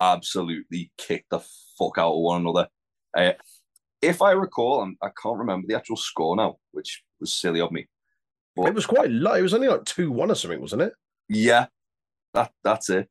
[0.00, 1.40] absolutely kicked the
[1.78, 2.68] fuck out of one another.
[3.16, 3.32] Uh,
[4.02, 7.72] if I recall, I'm, I can't remember the actual score now, which was silly of
[7.72, 7.86] me.
[8.56, 9.34] it was quite low.
[9.34, 10.92] It was only like two one or something, wasn't it?
[11.28, 11.66] Yeah,
[12.34, 13.08] that that's it.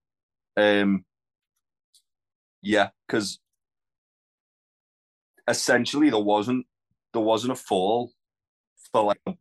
[0.58, 1.06] Um,
[2.62, 3.40] yeah, because
[5.48, 6.66] essentially there wasn't
[7.14, 8.12] there wasn't a fall
[8.92, 9.34] for like a,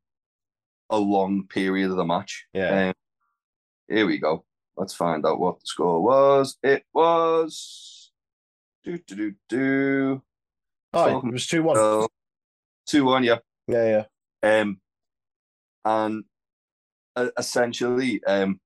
[0.91, 2.47] a long period of the match.
[2.53, 2.89] Yeah.
[2.89, 2.95] Um,
[3.89, 4.45] here we go.
[4.77, 6.57] Let's find out what the score was.
[6.63, 8.11] It was
[8.83, 10.23] do do do do.
[10.93, 11.77] Oh, it was two one.
[11.79, 12.07] Uh,
[12.87, 13.25] two one.
[13.25, 13.39] Yeah.
[13.67, 14.05] yeah,
[14.43, 14.61] yeah.
[14.61, 14.81] Um,
[15.85, 16.25] and
[17.17, 18.61] uh, essentially, um,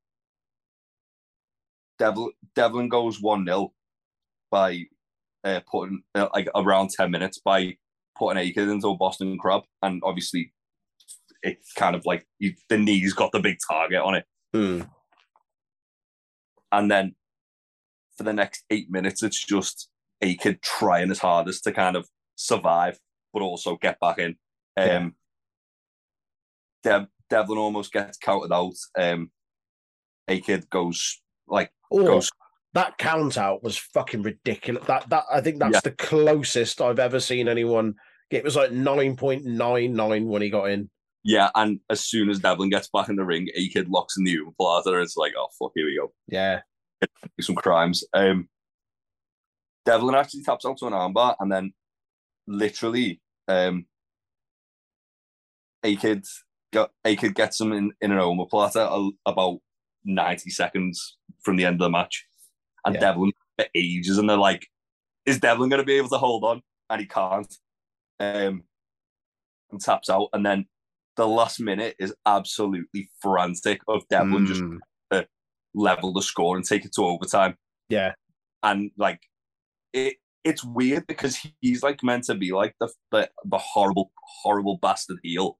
[1.98, 3.72] Devlin, Devlin goes 1 0
[4.50, 4.84] by
[5.44, 7.76] uh, putting uh, like around 10 minutes by
[8.16, 9.62] putting Akers into a Boston Crab.
[9.82, 10.52] And obviously,
[11.42, 14.24] it kind of like you, the knees got the big target on it.
[14.52, 14.82] Hmm.
[16.72, 17.14] And then
[18.16, 19.88] for the next eight minutes, it's just
[20.20, 22.98] a kid trying his hardest to kind of survive,
[23.32, 24.36] but also get back in.
[24.76, 25.08] Um, Yeah.
[26.84, 28.74] Dev, Devlin almost gets counted out.
[28.96, 29.30] Um,
[30.28, 32.30] a kid goes like Oh, goes
[32.74, 34.84] that count out was fucking ridiculous.
[34.86, 35.80] That that I think that's Yeah.
[35.84, 37.94] the closest I've ever seen anyone.
[38.30, 40.90] It was like nine point nine nine when he got in.
[41.28, 44.24] Yeah, and as soon as Devlin gets back in the ring, A Kid locks in
[44.24, 46.10] the omoplata, and it's like, oh fuck, here we go.
[46.26, 46.62] Yeah.
[47.38, 48.02] Some crimes.
[48.14, 48.48] Um
[49.84, 51.74] Devlin actually taps out to an armbar and then
[52.46, 53.84] literally um
[55.84, 56.24] A Kid
[56.72, 59.58] got A Kid gets him in, in an omoplata about
[60.06, 62.24] 90 seconds from the end of the match.
[62.86, 63.00] And Yeah.
[63.02, 64.66] Devlin for ages, and they're like,
[65.26, 66.62] is Devlin gonna be able to hold on?
[66.88, 67.54] And he can't.
[68.18, 68.62] Um
[69.70, 70.64] and taps out, and then
[71.18, 74.78] the last minute is absolutely frantic of Devlin just Mm,
[75.74, 77.54] level the score and take it to overtime.
[77.90, 78.14] yeah.
[78.62, 79.20] And like
[79.92, 84.10] it it's weird because he's like meant to be like the the, the horrible,
[84.42, 85.58] horrible bastard heel.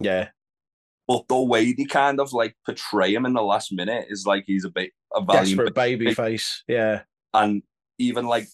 [0.00, 0.30] Yeah.
[1.06, 4.44] But the way they kind of like portray him in the last minute is like
[4.46, 6.64] he's a bit a valiant Desperate baby face.
[6.66, 7.02] Yeah.
[7.32, 7.62] and
[7.98, 8.48] even like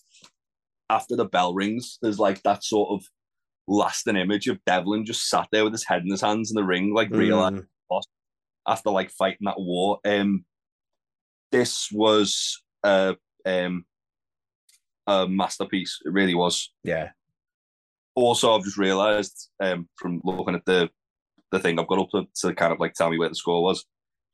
[0.90, 3.07] after the bell rings, there's like that sort of
[3.69, 6.65] lasting image of Devlin just sat there with his head in his hands in the
[6.65, 8.01] ring, like realizing Mm,
[8.67, 9.99] after like fighting that war.
[10.05, 10.45] Um,
[11.51, 13.85] this was a um
[15.07, 15.99] a masterpiece.
[16.05, 16.73] It really was.
[16.85, 17.11] yeah.
[18.15, 20.91] Also, I've just realised um from looking at the
[21.51, 23.63] the thing I've got up to, to kind of like tell me where the score
[23.63, 23.85] was.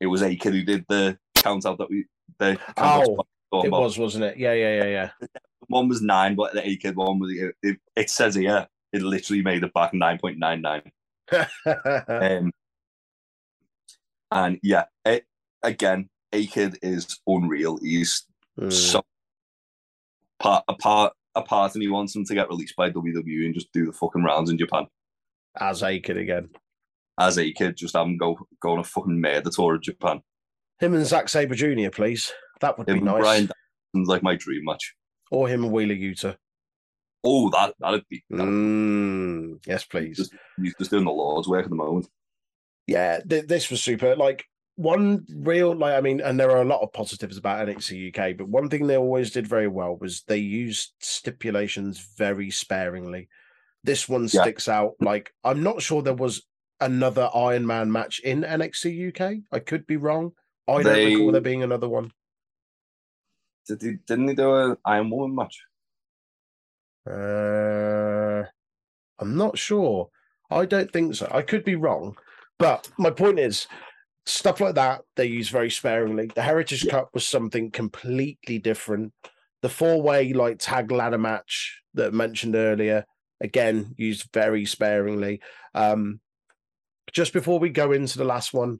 [0.00, 2.06] It was a kid who did the count out that we
[2.38, 3.80] the Oh, spot we were talking It about.
[3.80, 4.36] was, wasn't it?
[4.36, 5.28] Yeah, yeah, yeah, yeah.
[5.68, 9.02] one was nine, but the A kid one was it, it, it says here it
[9.02, 10.82] literally made it back nine point nine nine.
[12.08, 12.52] Um,
[14.30, 15.24] and yeah, it,
[15.62, 17.78] again, A Kid is unreal.
[17.82, 18.24] He's
[18.58, 19.02] Mm, so
[20.40, 23.54] part a part a part, and he wants him to get released by WWE and
[23.54, 24.86] just do the fucking rounds in Japan
[25.60, 26.48] as a kid again.
[27.20, 27.76] as A Kid.
[27.76, 30.22] Just have him go go on a fucking murder tour of Japan.
[30.80, 32.32] Him and Zack Sabre Jr., please.
[32.60, 33.20] That would Him be nice.
[33.20, 33.48] Brian
[33.94, 34.94] like my dream match.
[35.30, 36.36] Or him and Wheeler Yuta.
[37.24, 38.22] Oh, that that'd be.
[38.30, 40.16] That'd Mm, yes, please.
[40.16, 42.08] Just, he's just doing the Lord's work at the moment.
[42.86, 44.14] Yeah, th- this was super.
[44.16, 44.44] Like
[44.76, 48.36] one real, like I mean, and there are a lot of positives about NXT UK,
[48.36, 53.28] but one thing they always did very well was they used stipulations very sparingly.
[53.84, 54.42] This one Yeah.
[54.42, 54.92] sticks out.
[55.00, 56.42] Like I'm not sure there was
[56.80, 59.42] another Iron Man match in NXT UK.
[59.52, 60.32] I could be wrong.
[60.68, 62.12] I don't They- recall there being another one.
[63.66, 65.60] Did he, didn't he do an Iron Woman match?
[67.08, 68.44] Uh,
[69.18, 70.08] I'm not sure.
[70.50, 71.28] I don't think so.
[71.30, 72.16] I could be wrong,
[72.58, 73.66] but my point is,
[74.26, 76.30] stuff like that they use very sparingly.
[76.34, 76.92] The Heritage Yeah.
[76.92, 79.12] Cup was something completely different.
[79.62, 83.04] The four-way like tag ladder match that I mentioned earlier,
[83.40, 85.40] again used very sparingly.
[85.74, 86.20] Um,
[87.12, 88.78] just before we go into the last one,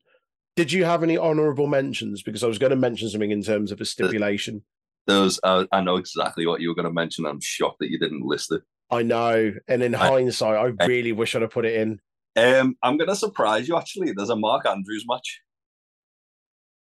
[0.55, 2.23] did you have any honourable mentions?
[2.23, 4.65] Because I was going to mention something in terms of a stipulation.
[5.09, 7.27] Those uh, I know exactly what you were going to mention.
[7.27, 8.63] I'm shocked that you didn't list it.
[8.91, 12.01] I know, and in I- hindsight, I I- really wish I'd have put it in.
[12.37, 13.77] Um, I'm going to surprise you.
[13.77, 15.41] Actually, there's a Mark Andrews match.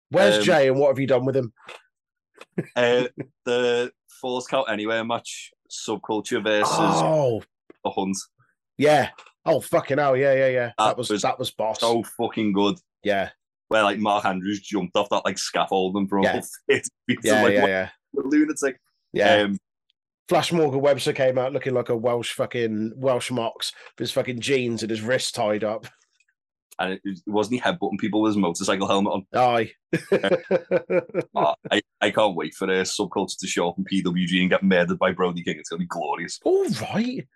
[0.09, 1.53] Where's Um, Jay and what have you done with him?
[2.75, 3.05] Uh,
[3.45, 7.41] the Falls Count Anywhere match, Subculture versus Oh,
[7.83, 8.17] the Hunt.
[8.77, 9.09] yeah.
[9.45, 10.15] Oh, fucking hell.
[10.17, 10.65] Yeah, yeah, yeah.
[10.77, 11.79] That, That was, was that was boss.
[11.79, 12.77] So fucking good.
[13.03, 13.29] yeah,
[13.69, 16.35] Where like Mark Andrews jumped off that like scaffolding for Yeah.
[16.35, 17.19] all 30 feet.
[17.23, 17.89] yeah, yeah, yeah.
[18.17, 18.79] A lunatic.
[19.13, 19.41] Yeah.
[19.43, 19.57] Um,
[20.27, 24.39] Flash Morgan Webster came out looking like a Welsh fucking Welsh Mox with his fucking
[24.39, 25.85] jeans and his wrists tied up.
[26.79, 29.25] and it, it wasn't he headbutting people with his motorcycle helmet on.
[29.39, 29.71] Aye.
[31.35, 34.63] Oh, I, I can't wait for the subculture to show up in PWG and get
[34.63, 35.57] murdered by Brody King.
[35.59, 36.39] It's gonna be glorious.
[36.43, 37.27] All right.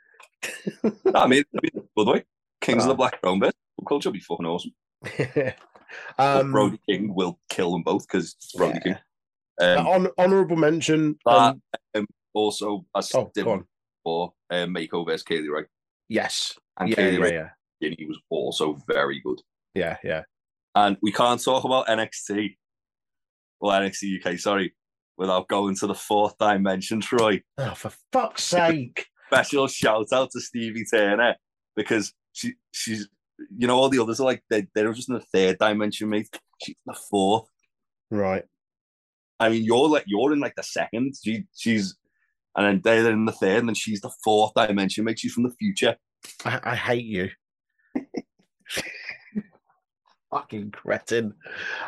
[0.84, 2.24] No, I mean, I mean, by the way,
[2.62, 2.98] Kings of the Ah.
[2.98, 3.54] Black Crown bit.
[3.80, 4.72] Subculture will be fucking awesome.
[6.20, 8.80] Um, Brody King will kill them both because Brody yeah.
[8.94, 8.98] King.
[9.60, 11.18] Um, hon- honorable mention.
[11.26, 11.56] that,
[11.96, 13.64] um, also, as oh, did go
[14.04, 15.64] before, uh, Meiko versus Kay Lee Ray.
[16.08, 16.58] Yes.
[16.80, 17.50] And Yeah, Kay Lee yeah, Ray,
[17.82, 17.90] yeah.
[17.98, 19.40] he was also very good.
[19.74, 20.24] Yeah, yeah.
[20.76, 22.56] And we can't talk about NXT
[23.60, 24.74] or NXT UK, sorry,
[25.18, 27.42] without going to the fourth dimension, Troy.
[27.58, 29.06] Oh, for fuck's sake.
[29.28, 31.36] Special shout out to Stevie Turner
[31.76, 33.08] because she she's
[33.56, 36.30] you know all the others are like they they're just in the third dimension, mate.
[36.64, 37.48] She's in the fourth.
[38.10, 38.44] Right.
[39.40, 41.16] I mean, you're like you're in like the second.
[41.24, 41.96] She she's
[42.56, 45.20] and then they're in the third, and then she's the fourth dimension, mate.
[45.20, 45.96] She's from the future.
[46.44, 47.30] I, I hate you.
[50.32, 51.34] Fucking cretin.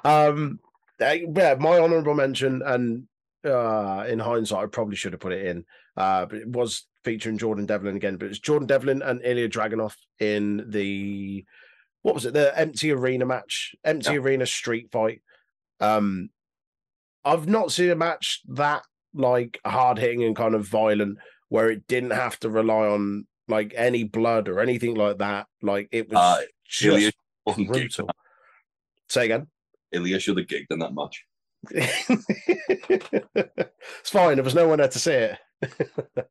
[0.04, 0.60] Um,
[0.99, 3.08] uh, yeah, my honourable mention, and
[3.45, 5.66] uh, in hindsight, I probably should have put it in.
[5.97, 8.18] Uh, but it was featuring Jordan Devlin again.
[8.18, 11.45] But it's Jordan Devlin and Ilya Dragunov in the
[12.02, 12.34] what was it?
[12.34, 14.20] The empty arena match, empty Yeah.
[14.20, 15.22] arena street fight.
[15.80, 16.30] Um,
[17.26, 21.17] I've not seen a match that like hard hitting and kind of violent
[21.49, 25.47] where it didn't have to rely on like any blood or anything like that.
[25.61, 27.13] Like it was Uh, just
[27.47, 27.65] Ilya.
[27.67, 28.09] Brutal.
[29.09, 29.47] Say again.
[29.91, 31.26] Ilya should have gigged in that match.
[31.72, 32.07] it's
[34.09, 34.36] fine.
[34.36, 35.38] There was no one there to see it.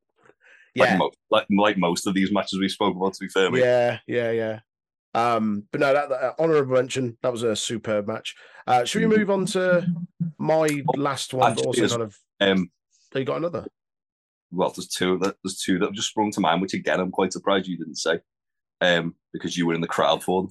[0.76, 3.50] Like, yeah, mo- like, like most of these matches we spoke about, to be fair.
[3.50, 3.58] mate.
[3.58, 4.60] yeah, yeah, yeah.
[5.14, 7.16] Um, but no, that, that honorable mention.
[7.22, 8.34] That was a superb match.
[8.66, 9.86] Uh, should we move on to
[10.38, 11.54] my last one?
[11.54, 12.16] But also kind of.
[12.40, 12.70] Um,
[13.14, 13.66] Oh, you got another?
[14.52, 17.10] well, there's two that there's two that have just sprung to mind, which again I'm
[17.10, 18.20] quite surprised you didn't say,
[18.80, 20.50] um, because you were in the crowd for them.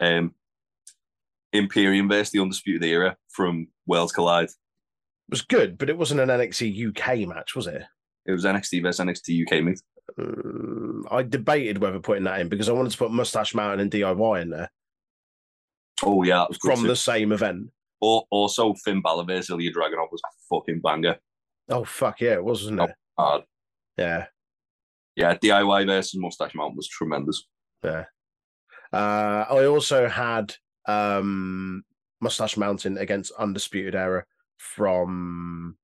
[0.00, 0.34] Um,
[1.52, 4.48] Imperium versus the Undisputed Era from Worlds Collide.
[4.48, 7.82] It was good, but it wasn't an NXT UK match, was it?
[8.26, 9.80] It was NXT versus NXT UK mate.
[10.18, 13.90] Um, I debated whether putting that in because I wanted to put Mustache Mountain and
[13.90, 14.70] DIY in there
[16.04, 16.88] Oh yeah, that was good from too.
[16.88, 17.70] the same event.
[18.02, 21.16] Al- also Finn Balor versus Ilya Dragunov was a fucking banger.
[21.70, 22.90] Oh fuck yeah, it was, wasn't it?
[23.16, 23.42] Hard.
[23.96, 24.26] Yeah,
[25.16, 27.46] Yeah, DIY versus Mustache Mountain was tremendous.
[27.84, 28.04] yeah.
[28.92, 30.54] Uh, I also had
[30.86, 31.84] um,
[32.20, 34.24] Mustache Mountain against Undisputed Era
[34.58, 35.76] from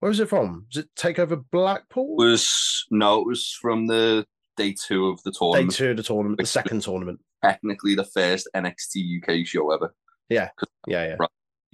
[0.00, 0.66] where was it from?
[0.68, 2.16] Was it Takeover Blackpool?
[2.20, 4.26] It was no, it was from the
[4.56, 5.70] day two of the tournament.
[5.70, 7.20] Day two of the tournament, the second tournament.
[7.42, 9.94] Technically the first NXT UK show ever.
[10.28, 10.50] Yeah,
[10.86, 11.16] yeah.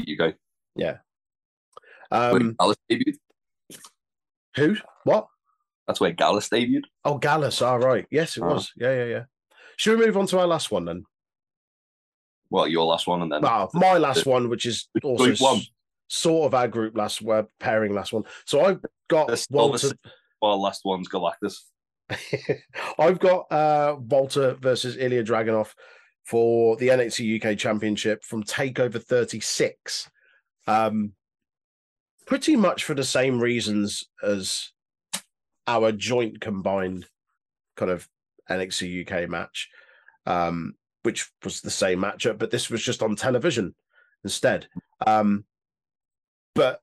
[0.04, 0.22] Yeah.
[0.24, 0.96] UK.
[2.10, 3.16] Um, Where Gallus debuted.
[4.56, 4.76] who?
[5.04, 5.28] What?
[5.86, 6.82] That's where Gallus debuted.
[7.04, 7.62] Oh, Gallus.
[7.62, 8.06] All right.
[8.10, 8.48] Yes, it Oh.
[8.54, 8.70] was.
[8.76, 9.22] Yeah, yeah, yeah.
[9.76, 11.04] Should we move on to our last one then?
[12.50, 15.60] Well, your last one, and then Well, my last one, which is also one.
[16.12, 18.24] Sort of our group last uh, pairing last one.
[18.44, 19.88] So I've got The Silver Walter.
[19.88, 20.00] Six-
[20.42, 21.56] well, last one's Galactus.
[22.98, 25.72] I've got uh, Walter versus Ilya Dragunov
[26.24, 30.10] for the NXT UK Championship from Takeover 36.
[30.66, 31.12] Um,
[32.26, 34.70] pretty much for the same reasons as
[35.66, 37.06] our joint combined
[37.76, 38.06] kind of
[38.50, 39.70] NXT UK match,
[40.26, 43.74] um, which was the same matchup, but this was just on television
[44.24, 44.66] instead.
[45.06, 45.44] Um,
[46.54, 46.80] but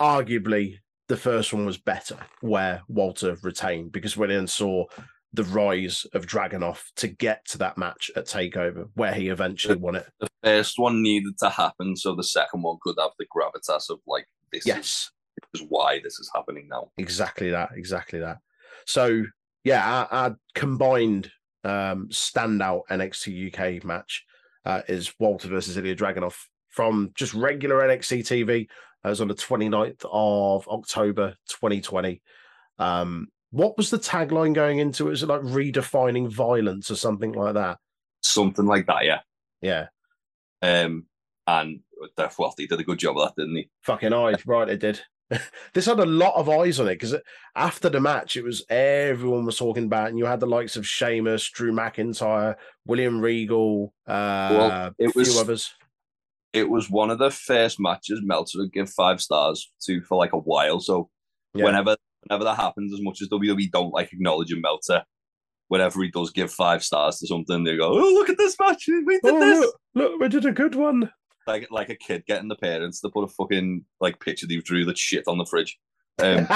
[0.00, 0.78] arguably,
[1.08, 4.84] the first one was better, where Walter retained because we then saw
[5.32, 9.96] the rise of Dragunov to get to that match at Takeover, where he eventually won
[9.96, 10.06] it.
[10.20, 14.00] The first one needed to happen, so the second one could have the gravitas of
[14.06, 15.10] like this Yes,
[15.54, 16.90] is why this is happening now.
[16.98, 18.38] exactly that, exactly that.
[18.86, 19.24] So
[19.64, 21.30] yeah, our, our combined
[21.64, 24.24] um, standout NXT UK match
[24.64, 26.36] uh, is Walter versus Ilya Dragunov
[26.68, 28.68] from just regular NXT TV.
[29.04, 32.20] It was on the 29th of October 2020.
[32.78, 35.10] Um, what was the tagline going into it?
[35.10, 37.78] Was it like redefining violence or something like that?
[38.22, 39.20] Something like that, yeah.
[39.62, 39.86] Yeah.
[40.62, 41.06] Um,
[41.46, 41.80] and
[42.18, 43.68] uh, well, they did a good job of that, didn't they?
[43.82, 44.68] Fucking eyes, right?
[44.68, 45.00] It did.
[45.74, 47.14] this had a lot of eyes on it because
[47.56, 50.86] after the match, it was everyone was talking about, and you had the likes of
[50.86, 55.74] Sheamus, Drew McIntyre, William Regal, uh, Well, it a few was- others.
[56.52, 60.32] It was one of the first matches Meltzer would give five stars to for like
[60.32, 60.80] a while.
[60.80, 61.08] So
[61.54, 61.64] Yeah.
[61.64, 61.96] whenever
[62.26, 65.04] whenever that happens, as much as WWE don't like acknowledging Meltzer,
[65.68, 68.84] whenever he does give five stars to something, they go, "Oh, look at this match!
[68.88, 71.10] We did Oh, this!" look, look, we did a good one.
[71.46, 74.84] Like like a kid getting the parents to put a fucking like picture they drew
[74.86, 75.78] that shit on the fridge.
[76.18, 76.46] Um,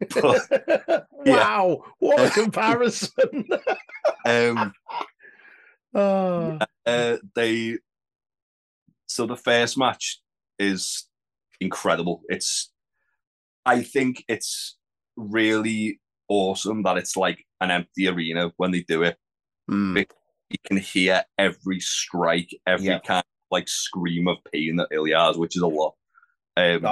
[1.24, 3.46] wow, what a comparison.
[4.26, 4.72] um,
[5.94, 7.78] oh, uh, they
[9.14, 10.20] so the first match
[10.58, 11.06] is
[11.60, 12.22] incredible.
[12.28, 12.72] It's
[13.64, 14.76] I think it's
[15.16, 19.16] really awesome that it's like an empty arena when they do it.
[19.68, 19.98] Hmm,
[20.50, 22.98] You can hear every strike, every Yeah.
[22.98, 25.94] kind of like scream of pain that Ilya has, which is a lot.
[26.56, 26.84] Um,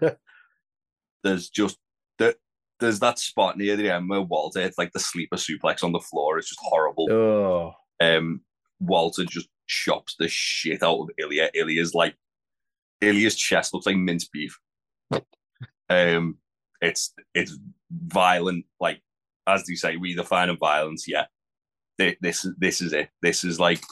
[1.24, 1.78] there's just
[2.18, 2.34] there,
[2.80, 6.00] there's that spot near the end where Walter it's like the sleeper suplex on the
[6.00, 6.36] floor.
[6.38, 7.10] It's just horrible.
[7.10, 8.42] Oh, um,
[8.78, 11.50] Walter just chops the shit out of Ilya.
[11.54, 12.14] Ilya's like
[13.00, 14.58] Ilya's chest looks like minced beef.
[15.88, 16.38] um,
[16.80, 17.58] it's it's
[17.90, 19.00] violent, like
[19.46, 21.06] as they say, we define violence.
[21.08, 21.26] Yeah,
[21.98, 23.08] this this is it.
[23.22, 23.82] This is like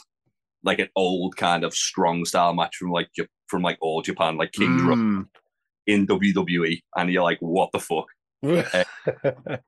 [0.63, 3.09] like an old kind of strong style match from like
[3.47, 5.39] from like all Japan, like King Drum mm.
[5.87, 8.05] in WWE, and you're like, what the fuck?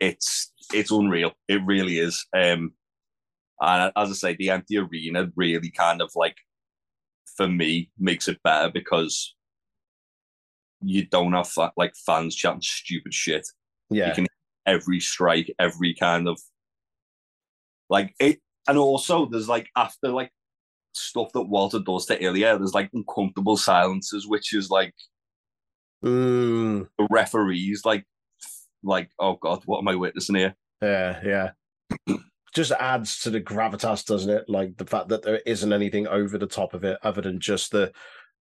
[0.00, 1.32] it's it's unreal.
[1.48, 2.26] It really is.
[2.36, 2.72] Um,
[3.60, 6.36] and as I say, the empty arena really kind of like
[7.36, 9.34] for me makes it better because
[10.82, 13.46] you don't have like fans chatting stupid shit.
[13.90, 14.26] yeah, can-
[14.66, 16.40] Every strike, every kind of
[17.88, 20.32] like it, and also there's like after like
[20.92, 24.92] stuff that Walter does to Ilya, there's like uncomfortable silences, which is like
[26.04, 28.04] Mm, the referees like
[28.82, 30.54] like oh god, what am I witnessing here?
[30.82, 31.50] yeah, yeah.
[32.56, 34.48] Just adds to the gravitas, doesn't it?
[34.48, 37.70] Like the fact that there isn't anything over the top of it other than just
[37.70, 37.92] the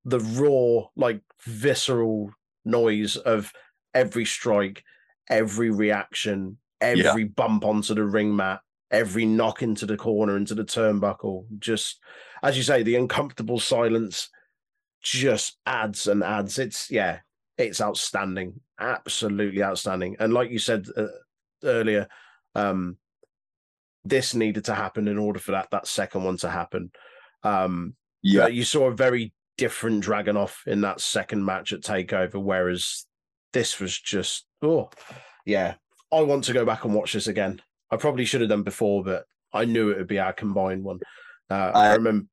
[0.05, 2.31] the raw, like visceral
[2.63, 3.51] noise of
[3.93, 4.83] every strike,
[5.29, 7.29] every reaction, every yeah.
[7.35, 11.45] bump onto the ring mat, every knock into the corner, into the turnbuckle.
[11.59, 11.99] Just
[12.41, 14.29] as you say, the uncomfortable silence
[15.01, 16.57] just adds and adds.
[16.57, 17.19] It's yeah,
[17.57, 20.15] it's outstanding, absolutely outstanding.
[20.19, 21.07] And like you said uh,
[21.65, 22.07] earlier,
[22.55, 22.95] um,
[24.05, 26.91] this needed to happen in order for that that second one to happen.
[27.43, 33.05] Um, yeah, you saw a very different Dragunov in that second match at Takeover, whereas
[33.53, 34.89] this was just oh
[35.45, 35.75] yeah.
[36.13, 37.61] I want to go back and watch this again.
[37.91, 40.99] I probably should have done before, but I knew it would be our combined one.
[41.49, 42.27] Uh, I, I remember.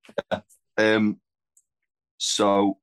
[0.79, 1.21] Um,
[2.19, 2.79] so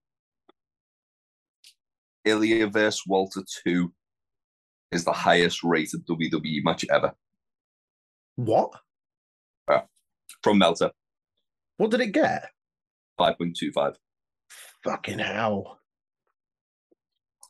[2.25, 3.91] Ilya versus Walter 2
[4.91, 7.13] is the highest rated WWE match ever.
[8.39, 8.71] What?
[9.67, 9.81] Uh,
[10.41, 10.91] from Meltzer.
[11.75, 12.49] What did it get?
[13.19, 13.95] 5.25.
[14.85, 15.79] Fucking hell.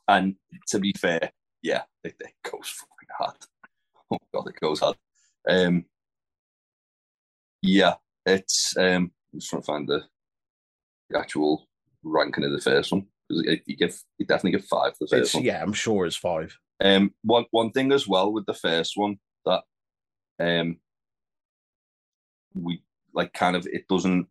[0.07, 0.35] And
[0.69, 1.31] to be fair,
[1.61, 3.35] yeah, it, it goes fucking hard.
[4.11, 4.95] Oh god, it goes hard.
[5.47, 5.85] Um,
[7.61, 7.93] yeah,
[8.25, 10.01] it's um, I'm just trying to find the,
[11.11, 11.67] the actual
[12.01, 15.35] ranking of the first one because you give you definitely give five the first it's,
[15.35, 15.43] one.
[15.43, 16.57] Yeah, I'm sure it's five.
[16.83, 19.61] Um, one one thing as well with the first one that
[20.39, 20.77] um
[22.55, 22.81] we
[23.13, 24.27] like kind of it doesn't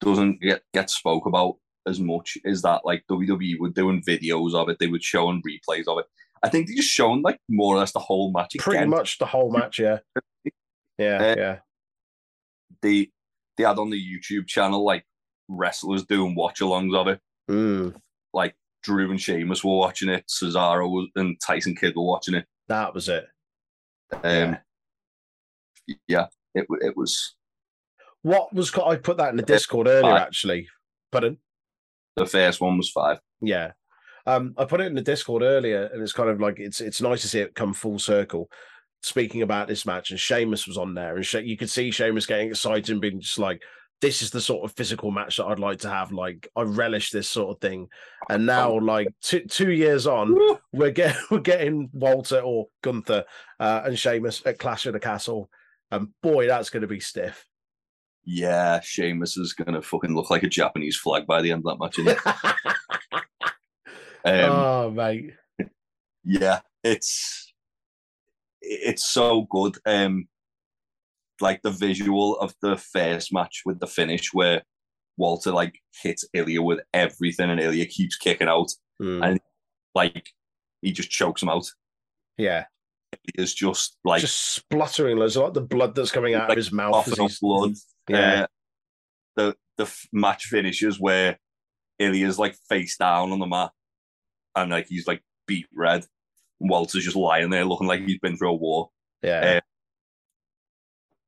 [0.00, 1.56] doesn't get get spoke about
[1.86, 5.42] as much is that like WWE were doing videos of it, they would show and
[5.42, 6.06] replays of it.
[6.42, 8.54] I think they just shown like more or less the whole match.
[8.58, 8.90] Pretty again.
[8.90, 9.98] much the whole match, yeah.
[10.98, 11.58] Yeah, uh, yeah.
[12.80, 13.10] They
[13.56, 15.04] they had on the YouTube channel like
[15.48, 17.20] wrestlers doing watch alongs of it.
[17.50, 17.94] Mm.
[18.32, 22.46] Like Drew and Sheamus were watching it, Cesaro and Tyson Kidd were watching it.
[22.68, 23.26] That was it.
[24.12, 24.58] Um, yeah.
[26.08, 27.34] Yeah, it it was.
[28.22, 30.12] What was I put that in the Discord earlier?
[30.26, 30.68] Actually,
[31.10, 31.38] pardon.
[32.16, 33.18] The first one was five.
[33.40, 33.72] Yeah,
[34.26, 37.00] um, I put it in the Discord earlier, and it's kind of like it's it's
[37.00, 38.48] nice to see it come full circle.
[39.04, 42.26] Speaking about this match, and Sheamus was on there, and she- you could see Sheamus
[42.26, 43.60] getting excited and being just like,
[44.00, 46.12] "This is the sort of physical match that I'd like to have.
[46.12, 47.88] Like, I relish this sort of thing."
[48.30, 50.38] And now, like two two years on,
[50.72, 53.24] we're getting we're getting Walter or Gunther
[53.58, 55.50] uh, and Sheamus at Clash of the Castle,
[55.92, 57.46] and boy, that's going to be stiff.
[58.24, 61.78] Yeah, Sheamus is going to fucking look like a Japanese flag by the end of
[61.78, 62.54] that match.
[64.24, 65.32] Um, oh, mate.
[66.22, 67.52] Yeah, it's
[68.60, 69.76] it's so good.
[69.84, 70.28] Um,
[71.40, 74.62] like the visual of the first match with the finish where
[75.16, 78.70] Walter like hits Ilya with everything and Ilya keeps kicking out
[79.00, 79.26] mm.
[79.26, 79.40] and
[79.94, 80.28] like
[80.80, 81.66] he just chokes him out.
[82.38, 82.66] Yeah.
[83.34, 85.18] It's just like just spluttering.
[85.18, 87.08] There's like the blood that's coming out like, of his mouth.
[87.40, 87.74] blood.
[88.08, 88.42] Yeah.
[88.42, 88.46] Uh,
[89.36, 91.38] the the match finishes where
[91.98, 93.70] Ilya's like face down on the mat
[94.56, 96.04] and like he's like beat red.
[96.60, 98.90] Walter's just lying there looking like he's been through a war.
[99.22, 99.60] Yeah.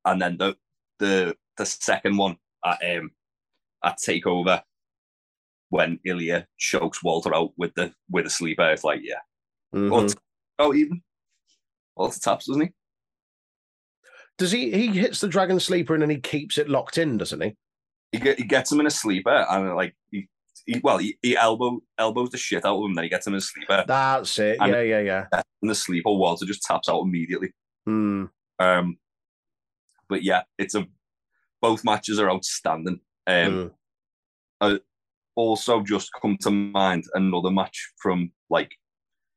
[0.04, 0.56] Um, and then the
[0.98, 3.10] the the second one at um
[3.84, 4.62] at takeover
[5.70, 9.20] when Ilya chokes Walter out with the with a sleeper, it's like yeah.
[9.74, 10.14] Mm-hmm.
[10.60, 11.02] oh even
[11.96, 12.70] Walter taps, doesn't he?
[14.38, 17.40] Does he he hits the dragon sleeper and then he keeps it locked in, doesn't
[17.40, 17.56] he?
[18.12, 20.28] He, get, he gets him in a sleeper and like he
[20.66, 23.34] he, well, he, he elbow elbows the shit out of him, then he gets him
[23.34, 23.84] in a sleeper.
[23.86, 24.58] That's it.
[24.60, 25.42] And yeah, yeah, yeah.
[25.62, 27.52] In the sleeper, Walter just taps out immediately.
[27.88, 28.30] Mm.
[28.58, 28.98] Um,
[30.08, 30.86] but yeah, it's a
[31.60, 33.00] both matches are outstanding.
[33.26, 33.70] Um, mm.
[34.60, 34.78] uh,
[35.34, 38.72] also, just come to mind another match from like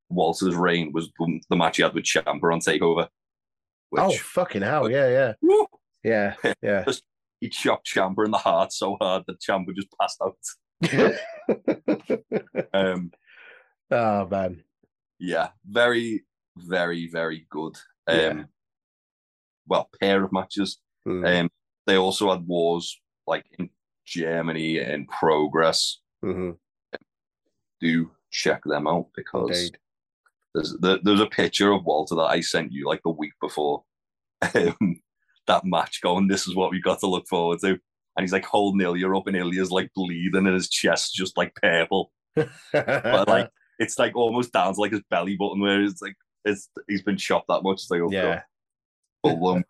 [0.10, 1.10] Walter's reign was
[1.50, 3.08] the, match he had with Ciampa on Takeover.
[3.90, 4.90] Which, oh fucking hell!
[4.90, 5.68] Yeah, yeah, woo,
[6.04, 6.84] yeah, yeah.
[6.86, 7.04] just,
[7.40, 10.38] he chopped Ciampa in the heart so hard that Ciampa just passed out.
[12.74, 13.12] um,
[13.92, 14.64] oh man,
[15.20, 16.26] yeah, very,
[16.58, 17.76] very, very good.
[18.08, 18.44] Um, yeah.
[19.68, 20.80] well, pair of matches.
[21.08, 21.42] Mm.
[21.42, 21.50] Um,
[21.86, 23.70] they also had wars like in
[24.06, 26.00] Germany and progress.
[26.24, 26.52] Mm-hmm.
[27.80, 29.72] Do check them out because
[30.80, 33.84] there's there's a picture of Walter that I sent you like the week before
[34.56, 35.02] um,
[35.48, 36.02] that match.
[36.02, 37.80] Going, this is what we got to look forward to
[38.18, 41.54] and he's like holding Ilya up, and Ilya's like bleeding, and his chest just like
[41.56, 42.12] purple.
[42.36, 46.68] but like it's like almost down to like his belly button where it's like it's
[46.88, 47.76] he's been shot that much.
[47.76, 48.42] It's like oh yeah.
[49.24, 49.64] God.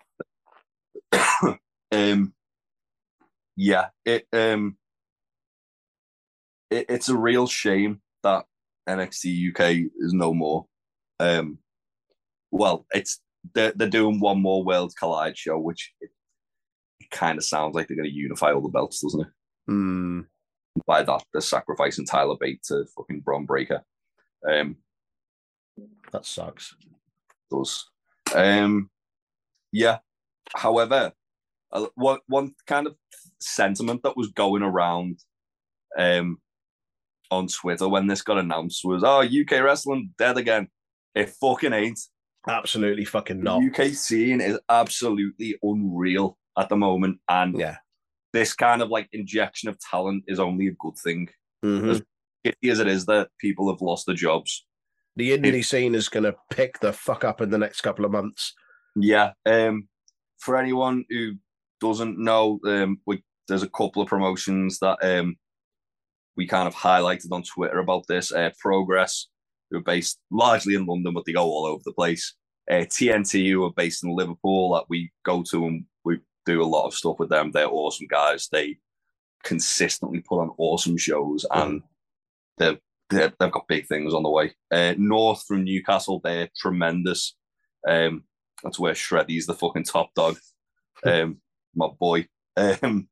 [1.92, 2.34] um
[3.58, 4.78] yeah, it um
[6.72, 8.46] it, it's a real shame that
[8.88, 10.68] NXT UK is no more.
[11.20, 11.60] Um
[12.52, 13.20] well, it's
[13.54, 16.10] they're, they're doing one more World Collide show, which it,
[17.00, 19.28] it kind of sounds like they're going to unify all the belts, doesn't it?
[19.68, 20.22] Hmm.
[20.86, 23.82] By that, they're sacrificing Tyler Bate to fucking Bron Breakker.
[24.48, 24.78] Um,
[26.12, 26.76] that sucks.
[27.50, 27.90] does.
[28.36, 28.90] Um,
[29.72, 29.98] yeah.
[30.56, 31.12] However,
[31.72, 32.96] uh, one one kind of
[33.40, 35.20] sentiment that was going around
[35.98, 36.38] um,
[37.32, 40.70] on Twitter when this got announced was, "Oh, UK wrestling dead again."
[41.18, 42.00] It fucking ain't.
[42.48, 43.60] Absolutely fucking not.
[43.62, 47.78] The UK scene is absolutely unreal at the moment, and Yeah.
[48.34, 51.30] this kind of like injection of talent is only a good thing.
[51.64, 52.06] Mhm.
[52.46, 54.66] Shitty as it is that people have lost their jobs,
[55.16, 58.12] The indie scene is going to pick the fuck up in the next couple of
[58.12, 58.54] months.
[58.96, 59.34] Yeah.
[59.48, 59.90] Um,
[60.38, 61.38] for anyone who
[61.82, 65.36] doesn't know, um, we, there's a couple of promotions that um,
[66.36, 68.32] we kind of highlighted on Twitter about this.
[68.32, 69.28] Uh, Progress,
[69.70, 72.36] who are based largely in London, but they go all over the place.
[72.70, 76.66] Uh, TNT, who are based in Liverpool, that we go to and we do a
[76.66, 77.52] lot of stuff with them.
[77.52, 78.50] They're awesome guys.
[78.52, 78.78] They
[79.44, 81.82] consistently put on awesome shows and
[82.58, 82.78] they're,
[83.10, 84.54] they're, they've got big things on the way.
[84.72, 87.36] Uh, North from Newcastle, they're tremendous.
[87.88, 88.24] Um,
[88.64, 90.38] that's where Shreddy's the fucking top dog.
[91.06, 91.38] Um,
[91.76, 92.26] my boy.
[92.58, 93.08] Um,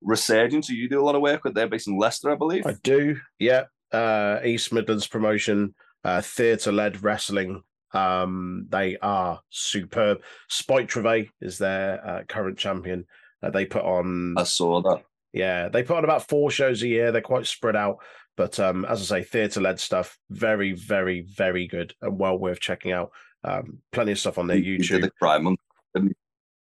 [0.00, 2.64] Resurgence, you do a lot of work with, they're based in Leicester, I believe.
[2.64, 3.18] I do.
[3.40, 3.64] Yeah.
[3.92, 5.74] Uh, East Midlands promotion,
[6.04, 7.62] uh, theatre led wrestling.
[7.92, 10.18] Um, they are superb.
[10.48, 13.06] Spike Trevay is their uh, current champion.
[13.42, 15.02] Uh, they put on, I saw that.
[15.32, 17.12] yeah, they put on about four shows a year.
[17.12, 17.98] They're quite spread out,
[18.36, 22.58] but um, as I say, theatre led stuff, very, very, very good and well worth
[22.60, 23.10] checking out.
[23.44, 25.00] Um, plenty of stuff on their He- He did YouTube.
[25.02, 25.56] the crime on.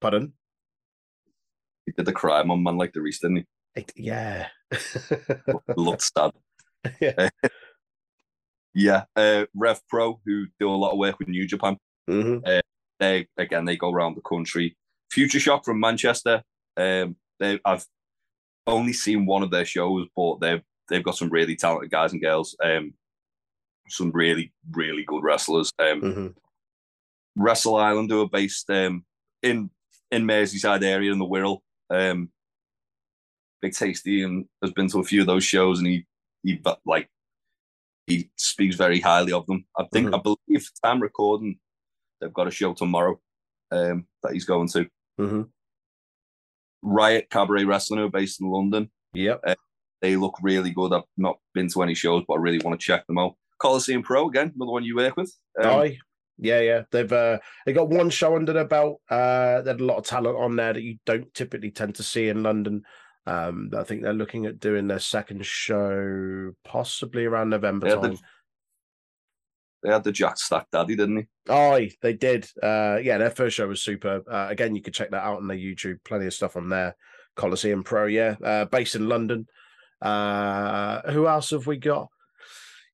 [0.00, 0.32] Pardon?
[1.86, 3.44] He did the crime on Man Like the Reese, didn't he?
[3.76, 4.48] It- yeah.
[5.76, 6.32] Looked sad.
[7.00, 7.28] Yeah.
[8.74, 9.04] Yeah.
[9.16, 11.76] Uh, Rev Pro, who do a lot of work with New Japan.
[12.08, 12.38] hmm
[12.98, 14.76] They again, they go around the country.
[15.10, 16.42] Future Shock from Manchester.
[16.76, 17.84] Um, they I've
[18.66, 22.22] only seen one of their shows, but they've they've got some really talented guys and
[22.22, 22.56] girls.
[22.62, 22.94] Um,
[23.88, 25.70] some really really good wrestlers.
[25.78, 26.26] Um, hmm
[27.34, 29.04] Wrestle Island, who are based um,
[29.42, 29.70] in
[30.10, 31.60] in Merseyside area in the Wirral.
[31.90, 32.30] Um,
[33.60, 36.06] Big Tasty and has been to a few of those shows, and he
[36.42, 37.08] he like
[38.06, 39.64] he speaks very highly of them.
[39.76, 40.18] I think Mhm.
[40.18, 41.58] I believe time recording,
[42.20, 43.20] they've got a show tomorrow
[43.70, 44.88] um, that he's going to.
[45.18, 45.42] hmm
[46.82, 48.90] Riot Cabaret Wrestling, who are based in London.
[49.14, 49.56] Yep.
[50.00, 50.92] They look really good.
[50.92, 53.36] I've not been to any shows, but I really want to check them out.
[53.60, 55.32] Coliseum Pro again, another one you work with.
[55.62, 55.98] Um, Aye.
[56.38, 56.82] Yeah, yeah.
[56.90, 59.00] They've uh they got one show under their belt.
[59.08, 62.02] Uh they had a lot of talent on there that you don't typically tend to
[62.02, 62.82] see in London.
[63.26, 68.02] Um I think they're looking at doing their second show possibly around November They had
[68.02, 68.18] the-
[69.82, 71.26] they had the Jack Stack Daddy, didn't he?
[71.52, 72.48] Aye, they did.
[72.62, 74.24] Uh yeah, their first show was superb.
[74.30, 75.98] Uh, again, you could check that out on their YouTube.
[76.04, 76.94] Plenty of stuff on there.
[77.34, 78.36] Coliseum Pro, yeah.
[78.44, 79.46] Uh based in London.
[80.00, 82.08] Uh who else have we got?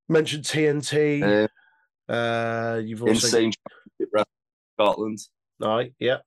[0.08, 1.22] Mentioned TNT.
[2.08, 3.52] Uh, Uh you've also Insane
[4.78, 5.18] Scotland.
[5.62, 6.18] Aye, yeah.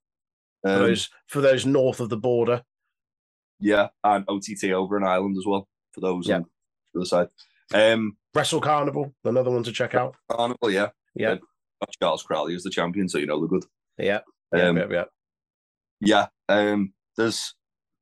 [0.64, 2.62] For Um, those for those north of the border.
[3.62, 6.38] Yeah, and OTT over in Ireland as well for those Yeah.
[6.38, 6.46] on
[6.94, 7.28] the other side.
[7.74, 10.16] Um, Wrestle Carnival, another one to check out.
[10.30, 10.90] Carnival, yeah.
[11.16, 11.36] Yeah.
[11.80, 13.66] Got Charles Crowley is the champion, so you know they're good.
[13.98, 14.20] Yeah,
[14.54, 15.04] yeah, Um, yeah, yeah.
[16.00, 17.54] Yeah, um, there's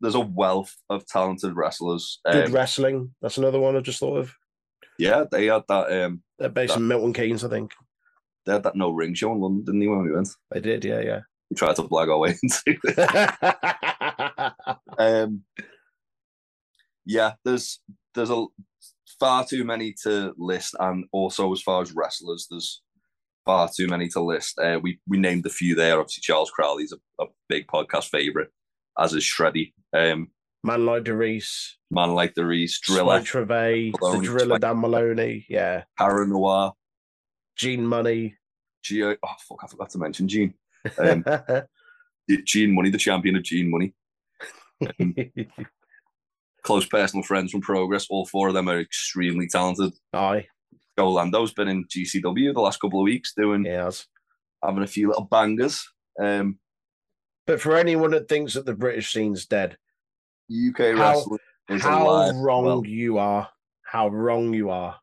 [0.02, 2.19] there's a wealth of talented wrestlers.
[2.31, 3.14] Good Um, wrestling.
[3.22, 4.34] That's another one I just thought of.
[4.98, 5.91] yeah, they had that.
[5.91, 7.73] Um, They're based in Milton Keynes, I think.
[8.45, 9.88] they had that no ring show in London, didn't they?
[9.88, 11.19] When we went, They did, yeah, yeah.
[11.49, 13.95] we tried to blag our way into it.
[14.97, 15.43] um,
[17.05, 17.81] yeah, there's
[18.15, 18.45] there's a
[19.19, 22.81] far too many to list, and also as far as wrestlers, there's
[23.45, 24.59] far too many to list.
[24.59, 25.99] Uh, we we named a few there.
[25.99, 28.49] Obviously, Charles Crowley's a, a big podcast favorite,
[28.97, 29.73] as is Shreddy.
[29.93, 30.29] Um,
[30.63, 35.83] Man like DeReiss, man like the Reese, Driller, Trevay, the Driller Dan Moloney, yeah.
[35.97, 36.73] Karen Noir,
[37.57, 38.35] Gene Munny.
[38.83, 39.15] Geo.
[39.23, 40.53] Oh fuck, I forgot to mention Gene.
[40.97, 41.23] Um,
[42.45, 43.93] Gene Munny, the champion of Gene Munny.
[44.81, 45.15] Um,
[46.64, 48.07] close personal friends from Progress.
[48.10, 49.93] All four of them are extremely talented.
[50.14, 50.47] Aye,
[50.97, 54.06] Joe Lando's been in GCW the last couple of weeks doing he has.
[54.64, 55.88] having a few little bangers.
[56.22, 56.60] Um,
[57.47, 59.77] But for anyone that thinks that the British scene's dead,
[60.51, 61.39] UK How- wrestling
[61.69, 62.35] is how alive.
[62.35, 63.49] wrong Well, you are.
[63.85, 64.99] How wrong you are.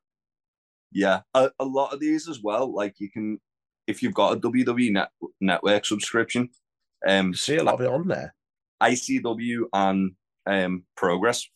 [0.92, 2.72] yeah, a, a lot of these as well.
[2.72, 3.40] Like you can,
[3.88, 5.08] if you've got a WWE net,
[5.40, 6.50] network subscription,
[7.08, 8.34] um, You see a lot of it on there.
[8.82, 10.12] ICW and
[10.46, 11.46] um, Progress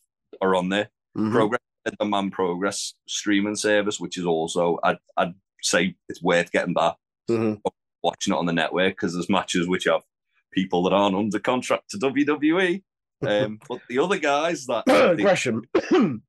[0.41, 0.89] are on there.
[1.17, 1.31] Mhm.
[1.31, 1.59] Progress,
[1.99, 6.95] the Man Progress streaming service, which is also I'd, I'd say it's worth getting that.
[7.29, 7.61] Mhm.
[8.03, 10.01] watching it on the network because there's matches which have
[10.51, 12.81] people that aren't under contract to WWE.
[13.25, 14.85] Um, but the other guys that
[15.21, 15.63] Gresham.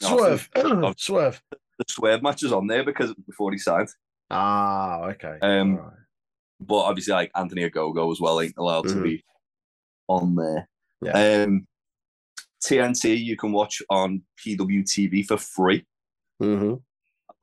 [0.00, 0.48] Swerve.
[0.96, 1.42] Swerve.
[1.78, 3.88] the swerve matches on there because before he signed.
[4.30, 5.38] Ah, okay.
[5.42, 5.92] Um, right.
[6.60, 9.02] But obviously, like Anthony Ogogo as well ain't allowed to Mhm.
[9.02, 9.24] be
[10.10, 10.68] on there.
[11.02, 11.44] Yeah.
[11.44, 11.66] Um,
[12.64, 15.86] TNT you can watch on PWTV for free.
[16.42, 16.82] Mhm.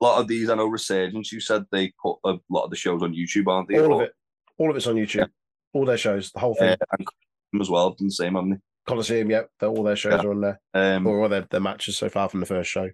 [0.00, 1.32] A lot of these, I know Resurgence.
[1.32, 3.80] You said they put a lot of the shows on YouTube, aren't they?
[3.80, 4.12] All of it.
[4.58, 5.28] All of it's on YouTube.
[5.72, 6.70] All their shows, the whole thing.
[6.70, 9.50] Uh, and Coliseum as well, the same, haven't Coliseum, yep.
[9.60, 10.28] They're, all their shows Yeah.
[10.28, 10.60] are on there.
[10.72, 12.90] Um, Or all their, their matches so far from the first show.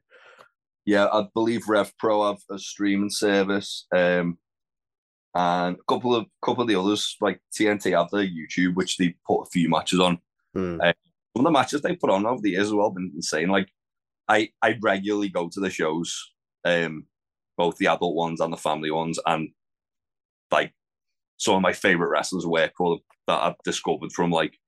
[0.86, 3.86] yeah, I believe Rev Pro have a streaming service.
[3.94, 4.38] Um,
[5.34, 9.14] and a couple of couple of the others, like TNT, have their YouTube, which they
[9.26, 10.18] put a few matches on.
[10.54, 10.80] Hmm.
[10.80, 10.92] Uh,
[11.36, 13.48] Some of the matches they put on over the years as well been insane.
[13.48, 13.68] Like
[14.28, 16.32] I I regularly go to the shows,
[16.64, 17.06] um,
[17.56, 19.48] both the adult ones and the family ones, and
[20.50, 20.72] like
[21.36, 24.58] some of my favorite wrestlers work for that I've discovered from like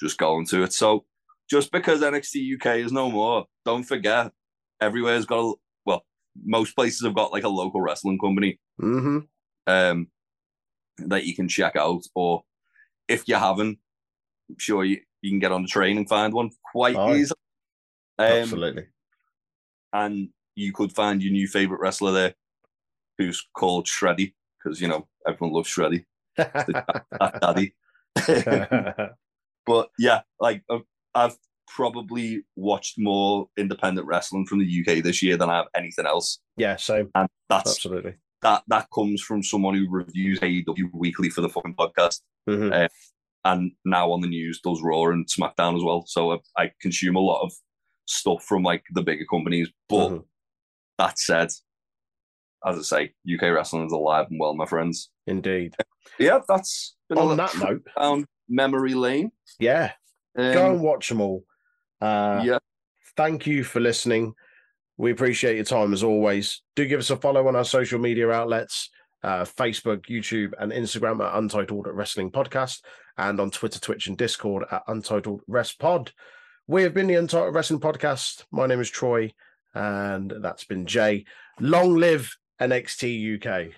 [0.00, 0.72] just going to it.
[0.72, 1.04] So
[1.50, 4.32] just because NXT UK is no more, don't forget
[4.80, 6.04] everywhere's got a well,
[6.44, 9.20] most places have got like a local wrestling company hmm
[9.66, 10.08] um
[10.98, 12.42] that you can check out, or
[13.08, 13.78] if you haven't,
[14.48, 17.36] I'm sure you, you can get on the train and find one quite Oh, easily.
[18.18, 18.86] Um, Absolutely.
[19.92, 22.34] and you could find your new favorite wrestler there,
[23.18, 24.32] who's called Shreddy,
[24.64, 26.04] because you know everyone loves Shreddy,
[26.36, 27.74] that daddy.
[29.66, 30.84] but yeah, like I've,
[31.14, 31.36] I've
[31.68, 36.38] probably watched more independent wrestling from the UK this year than I have anything else,
[36.56, 37.10] yeah, same.
[37.14, 38.14] and that's Absolutely.
[38.46, 42.72] That that comes from someone who reviews AEW weekly for the fucking podcast, Mhm.
[42.72, 42.88] Uh,
[43.44, 46.04] and now on the news does Raw and SmackDown as well.
[46.06, 47.52] So I, I consume a lot of
[48.06, 49.68] stuff from like the bigger companies.
[49.88, 50.24] But Mhm.
[50.98, 51.48] that said,
[52.64, 55.10] as I say, UK wrestling is alive and well, my friends.
[55.26, 55.74] Indeed.
[56.18, 59.32] Yeah, that's been On that note, down memory lane.
[59.58, 59.92] yeah,
[60.38, 61.44] Um, go and watch them all.
[62.00, 62.58] Uh, yeah,
[63.16, 64.34] thank you for listening.
[64.98, 66.62] We appreciate your time as always.
[66.74, 68.90] Do give us a follow on our social media outlets
[69.22, 72.80] uh, Facebook, YouTube, and Instagram at Untitled Wrestling Podcast,
[73.18, 76.12] and on Twitter, Twitch, and Discord at Untitled Rest Pod.
[76.68, 78.44] We have been the Untitled Wrestling Podcast.
[78.52, 79.32] My name is Troy,
[79.74, 81.24] and that's been Jay.
[81.58, 83.72] Long live NXT UK.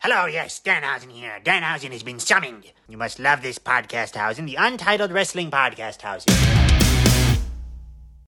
[0.00, 1.40] Hello, yes, Danhausen here.
[1.42, 2.72] Danhausen has been summoned.
[2.86, 6.85] You must love this podcast housing, the Untitled Wrestling Podcast housing.